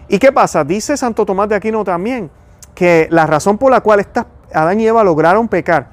¿Y 0.07 0.17
qué 0.19 0.31
pasa? 0.31 0.63
Dice 0.63 0.97
Santo 0.97 1.25
Tomás 1.25 1.49
de 1.49 1.55
Aquino 1.55 1.83
también 1.83 2.29
que 2.73 3.07
la 3.11 3.27
razón 3.27 3.57
por 3.57 3.71
la 3.71 3.81
cual 3.81 4.05
Adán 4.53 4.79
y 4.79 4.87
Eva 4.87 5.03
lograron 5.03 5.47
pecar 5.47 5.89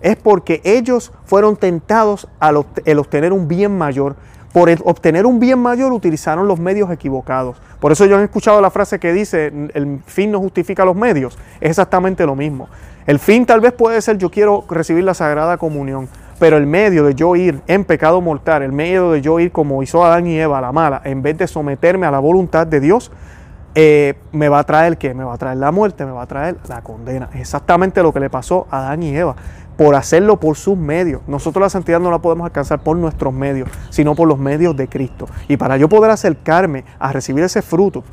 es 0.00 0.16
porque 0.16 0.60
ellos 0.64 1.12
fueron 1.24 1.56
tentados 1.56 2.28
al 2.38 2.56
obtener 2.56 3.32
un 3.32 3.48
bien 3.48 3.76
mayor 3.76 4.16
por 4.54 4.70
obtener 4.84 5.26
un 5.26 5.40
bien 5.40 5.58
mayor 5.58 5.92
utilizaron 5.92 6.46
los 6.46 6.60
medios 6.60 6.88
equivocados. 6.92 7.60
Por 7.80 7.90
eso 7.90 8.06
yo 8.06 8.20
he 8.20 8.22
escuchado 8.22 8.60
la 8.60 8.70
frase 8.70 9.00
que 9.00 9.12
dice, 9.12 9.52
el 9.74 9.98
fin 10.06 10.30
no 10.30 10.38
justifica 10.38 10.84
los 10.84 10.94
medios. 10.94 11.36
Es 11.60 11.70
exactamente 11.70 12.24
lo 12.24 12.36
mismo. 12.36 12.68
El 13.04 13.18
fin 13.18 13.46
tal 13.46 13.60
vez 13.60 13.72
puede 13.72 14.00
ser 14.00 14.16
yo 14.16 14.30
quiero 14.30 14.64
recibir 14.70 15.02
la 15.02 15.12
Sagrada 15.12 15.56
Comunión, 15.56 16.08
pero 16.38 16.56
el 16.56 16.66
medio 16.66 17.02
de 17.02 17.16
yo 17.16 17.34
ir 17.34 17.62
en 17.66 17.84
pecado 17.84 18.20
mortal, 18.20 18.62
el 18.62 18.70
medio 18.70 19.10
de 19.10 19.22
yo 19.22 19.40
ir 19.40 19.50
como 19.50 19.82
hizo 19.82 20.04
Adán 20.04 20.28
y 20.28 20.38
Eva 20.38 20.60
la 20.60 20.70
mala, 20.70 21.02
en 21.04 21.20
vez 21.20 21.36
de 21.36 21.48
someterme 21.48 22.06
a 22.06 22.12
la 22.12 22.20
voluntad 22.20 22.64
de 22.64 22.78
Dios, 22.78 23.10
eh, 23.74 24.14
me 24.30 24.48
va 24.48 24.60
a 24.60 24.64
traer 24.64 24.98
qué? 24.98 25.14
Me 25.14 25.24
va 25.24 25.34
a 25.34 25.36
traer 25.36 25.56
la 25.56 25.72
muerte, 25.72 26.06
me 26.06 26.12
va 26.12 26.22
a 26.22 26.26
traer 26.26 26.58
la 26.68 26.80
condena. 26.82 27.28
Es 27.34 27.40
exactamente 27.40 28.04
lo 28.04 28.12
que 28.12 28.20
le 28.20 28.30
pasó 28.30 28.68
a 28.70 28.86
Adán 28.86 29.02
y 29.02 29.16
Eva 29.16 29.34
por 29.76 29.94
hacerlo 29.94 30.38
por 30.38 30.56
sus 30.56 30.76
medios. 30.76 31.22
Nosotros 31.26 31.62
la 31.62 31.70
santidad 31.70 32.00
no 32.00 32.10
la 32.10 32.20
podemos 32.20 32.44
alcanzar 32.44 32.82
por 32.82 32.96
nuestros 32.96 33.32
medios, 33.32 33.68
sino 33.90 34.14
por 34.14 34.28
los 34.28 34.38
medios 34.38 34.76
de 34.76 34.88
Cristo. 34.88 35.26
Y 35.48 35.56
para 35.56 35.76
yo 35.76 35.88
poder 35.88 36.10
acercarme 36.10 36.84
a 36.98 37.12
recibir 37.12 37.44
ese 37.44 37.62
fruto, 37.62 38.04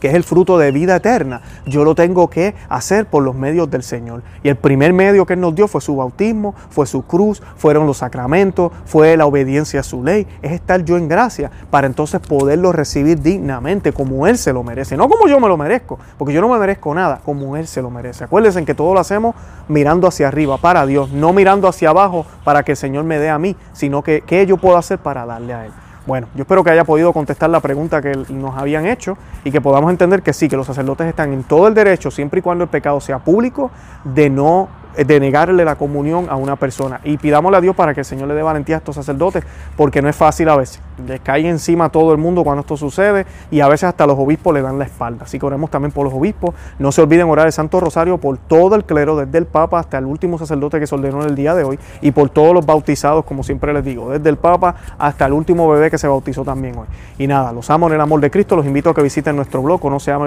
que 0.00 0.08
es 0.08 0.14
el 0.14 0.24
fruto 0.24 0.58
de 0.58 0.70
vida 0.72 0.96
eterna, 0.96 1.42
yo 1.66 1.84
lo 1.84 1.94
tengo 1.94 2.28
que 2.28 2.54
hacer 2.68 3.06
por 3.06 3.22
los 3.22 3.34
medios 3.34 3.70
del 3.70 3.82
Señor. 3.82 4.22
Y 4.42 4.48
el 4.48 4.56
primer 4.56 4.92
medio 4.92 5.26
que 5.26 5.34
Él 5.34 5.40
nos 5.40 5.54
dio 5.54 5.68
fue 5.68 5.80
su 5.80 5.96
bautismo, 5.96 6.54
fue 6.70 6.86
su 6.86 7.02
cruz, 7.02 7.42
fueron 7.56 7.86
los 7.86 7.98
sacramentos, 7.98 8.72
fue 8.84 9.16
la 9.16 9.26
obediencia 9.26 9.80
a 9.80 9.82
su 9.82 10.02
ley, 10.02 10.26
es 10.42 10.52
estar 10.52 10.84
yo 10.84 10.96
en 10.96 11.08
gracia 11.08 11.50
para 11.70 11.86
entonces 11.86 12.20
poderlo 12.20 12.72
recibir 12.72 13.20
dignamente 13.20 13.92
como 13.92 14.26
Él 14.26 14.38
se 14.38 14.52
lo 14.52 14.62
merece, 14.62 14.96
no 14.96 15.08
como 15.08 15.28
yo 15.28 15.40
me 15.40 15.48
lo 15.48 15.56
merezco, 15.56 15.98
porque 16.18 16.34
yo 16.34 16.40
no 16.40 16.48
me 16.48 16.58
merezco 16.58 16.94
nada, 16.94 17.20
como 17.24 17.56
Él 17.56 17.66
se 17.66 17.82
lo 17.82 17.90
merece. 17.90 18.24
Acuérdense 18.24 18.64
que 18.64 18.74
todo 18.74 18.94
lo 18.94 19.00
hacemos 19.00 19.34
mirando 19.68 20.06
hacia 20.06 20.28
arriba, 20.28 20.58
para 20.58 20.86
Dios, 20.86 21.10
no 21.12 21.32
mirando 21.32 21.68
hacia 21.68 21.90
abajo 21.90 22.26
para 22.44 22.62
que 22.62 22.72
el 22.72 22.76
Señor 22.76 23.04
me 23.04 23.18
dé 23.18 23.30
a 23.30 23.38
mí, 23.38 23.56
sino 23.72 24.02
que 24.02 24.22
qué 24.26 24.46
yo 24.46 24.56
puedo 24.56 24.76
hacer 24.76 24.98
para 24.98 25.26
darle 25.26 25.54
a 25.54 25.66
Él. 25.66 25.72
Bueno, 26.06 26.28
yo 26.36 26.42
espero 26.42 26.62
que 26.62 26.70
haya 26.70 26.84
podido 26.84 27.12
contestar 27.12 27.50
la 27.50 27.58
pregunta 27.58 28.00
que 28.00 28.14
nos 28.28 28.56
habían 28.56 28.86
hecho 28.86 29.18
y 29.42 29.50
que 29.50 29.60
podamos 29.60 29.90
entender 29.90 30.22
que 30.22 30.32
sí, 30.32 30.48
que 30.48 30.56
los 30.56 30.66
sacerdotes 30.66 31.08
están 31.08 31.32
en 31.32 31.42
todo 31.42 31.66
el 31.66 31.74
derecho, 31.74 32.12
siempre 32.12 32.38
y 32.38 32.42
cuando 32.42 32.62
el 32.64 32.70
pecado 32.70 33.00
sea 33.00 33.18
público, 33.18 33.72
de 34.04 34.30
no 34.30 34.68
de 34.96 35.20
negarle 35.20 35.64
la 35.64 35.74
comunión 35.74 36.28
a 36.30 36.36
una 36.36 36.56
persona. 36.56 37.00
Y 37.04 37.18
pidámosle 37.18 37.58
a 37.58 37.60
Dios 37.60 37.76
para 37.76 37.92
que 37.92 38.00
el 38.00 38.06
Señor 38.06 38.28
le 38.28 38.34
dé 38.34 38.42
valentía 38.42 38.76
a 38.76 38.78
estos 38.78 38.94
sacerdotes, 38.94 39.44
porque 39.76 40.00
no 40.00 40.08
es 40.08 40.16
fácil 40.16 40.48
a 40.48 40.56
veces. 40.56 40.80
Les 41.06 41.20
cae 41.20 41.48
encima 41.48 41.86
a 41.86 41.88
todo 41.88 42.12
el 42.12 42.18
mundo 42.18 42.42
cuando 42.44 42.60
esto 42.60 42.76
sucede 42.76 43.26
y 43.50 43.60
a 43.60 43.68
veces 43.68 43.84
hasta 43.84 44.06
los 44.06 44.18
obispos 44.18 44.54
le 44.54 44.62
dan 44.62 44.78
la 44.78 44.84
espalda. 44.84 45.24
Así 45.24 45.38
que 45.38 45.46
oremos 45.46 45.70
también 45.70 45.92
por 45.92 46.04
los 46.04 46.14
obispos. 46.14 46.54
No 46.78 46.92
se 46.92 47.02
olviden 47.02 47.28
orar 47.28 47.46
el 47.46 47.52
Santo 47.52 47.80
Rosario 47.80 48.18
por 48.18 48.38
todo 48.38 48.74
el 48.76 48.84
clero, 48.84 49.16
desde 49.16 49.38
el 49.38 49.46
Papa 49.46 49.78
hasta 49.78 49.98
el 49.98 50.06
último 50.06 50.38
sacerdote 50.38 50.80
que 50.80 50.86
se 50.86 50.94
ordenó 50.94 51.22
en 51.22 51.28
el 51.28 51.34
día 51.34 51.54
de 51.54 51.64
hoy 51.64 51.78
y 52.00 52.10
por 52.12 52.30
todos 52.30 52.54
los 52.54 52.64
bautizados, 52.64 53.24
como 53.24 53.42
siempre 53.42 53.72
les 53.72 53.84
digo, 53.84 54.10
desde 54.10 54.28
el 54.28 54.36
Papa 54.36 54.74
hasta 54.98 55.26
el 55.26 55.32
último 55.32 55.68
bebé 55.68 55.90
que 55.90 55.98
se 55.98 56.08
bautizó 56.08 56.44
también 56.44 56.76
hoy. 56.78 56.86
Y 57.18 57.26
nada, 57.26 57.52
los 57.52 57.68
amo 57.70 57.88
en 57.88 57.94
el 57.94 58.00
amor 58.00 58.20
de 58.20 58.30
Cristo. 58.30 58.56
Los 58.56 58.66
invito 58.66 58.90
a 58.90 58.94
que 58.94 59.02
visiten 59.02 59.36
nuestro 59.36 59.62
blog, 59.62 59.84
no 59.90 60.00
se 60.00 60.10
llama 60.10 60.26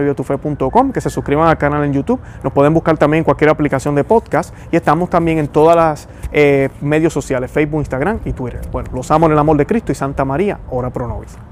que 0.93 1.01
se 1.01 1.09
suscriban 1.09 1.47
al 1.47 1.57
canal 1.57 1.83
en 1.83 1.93
YouTube. 1.93 2.19
Nos 2.43 2.53
pueden 2.53 2.73
buscar 2.73 2.97
también 2.97 3.19
en 3.19 3.23
cualquier 3.23 3.49
aplicación 3.49 3.95
de 3.95 4.03
podcast 4.03 4.53
y 4.71 4.75
estamos 4.75 5.09
también 5.09 5.37
en 5.37 5.47
todas 5.47 5.75
las 5.75 6.07
eh, 6.31 6.69
medios 6.81 7.13
sociales, 7.13 7.51
Facebook, 7.51 7.79
Instagram 7.79 8.19
y 8.25 8.33
Twitter. 8.33 8.61
Bueno, 8.71 8.89
los 8.93 9.09
amo 9.11 9.25
en 9.27 9.33
el 9.33 9.39
amor 9.39 9.57
de 9.57 9.65
Cristo 9.65 9.91
y 9.91 9.95
Santa 9.95 10.25
María, 10.25 10.58
ora 10.69 10.89
pro. 10.89 11.48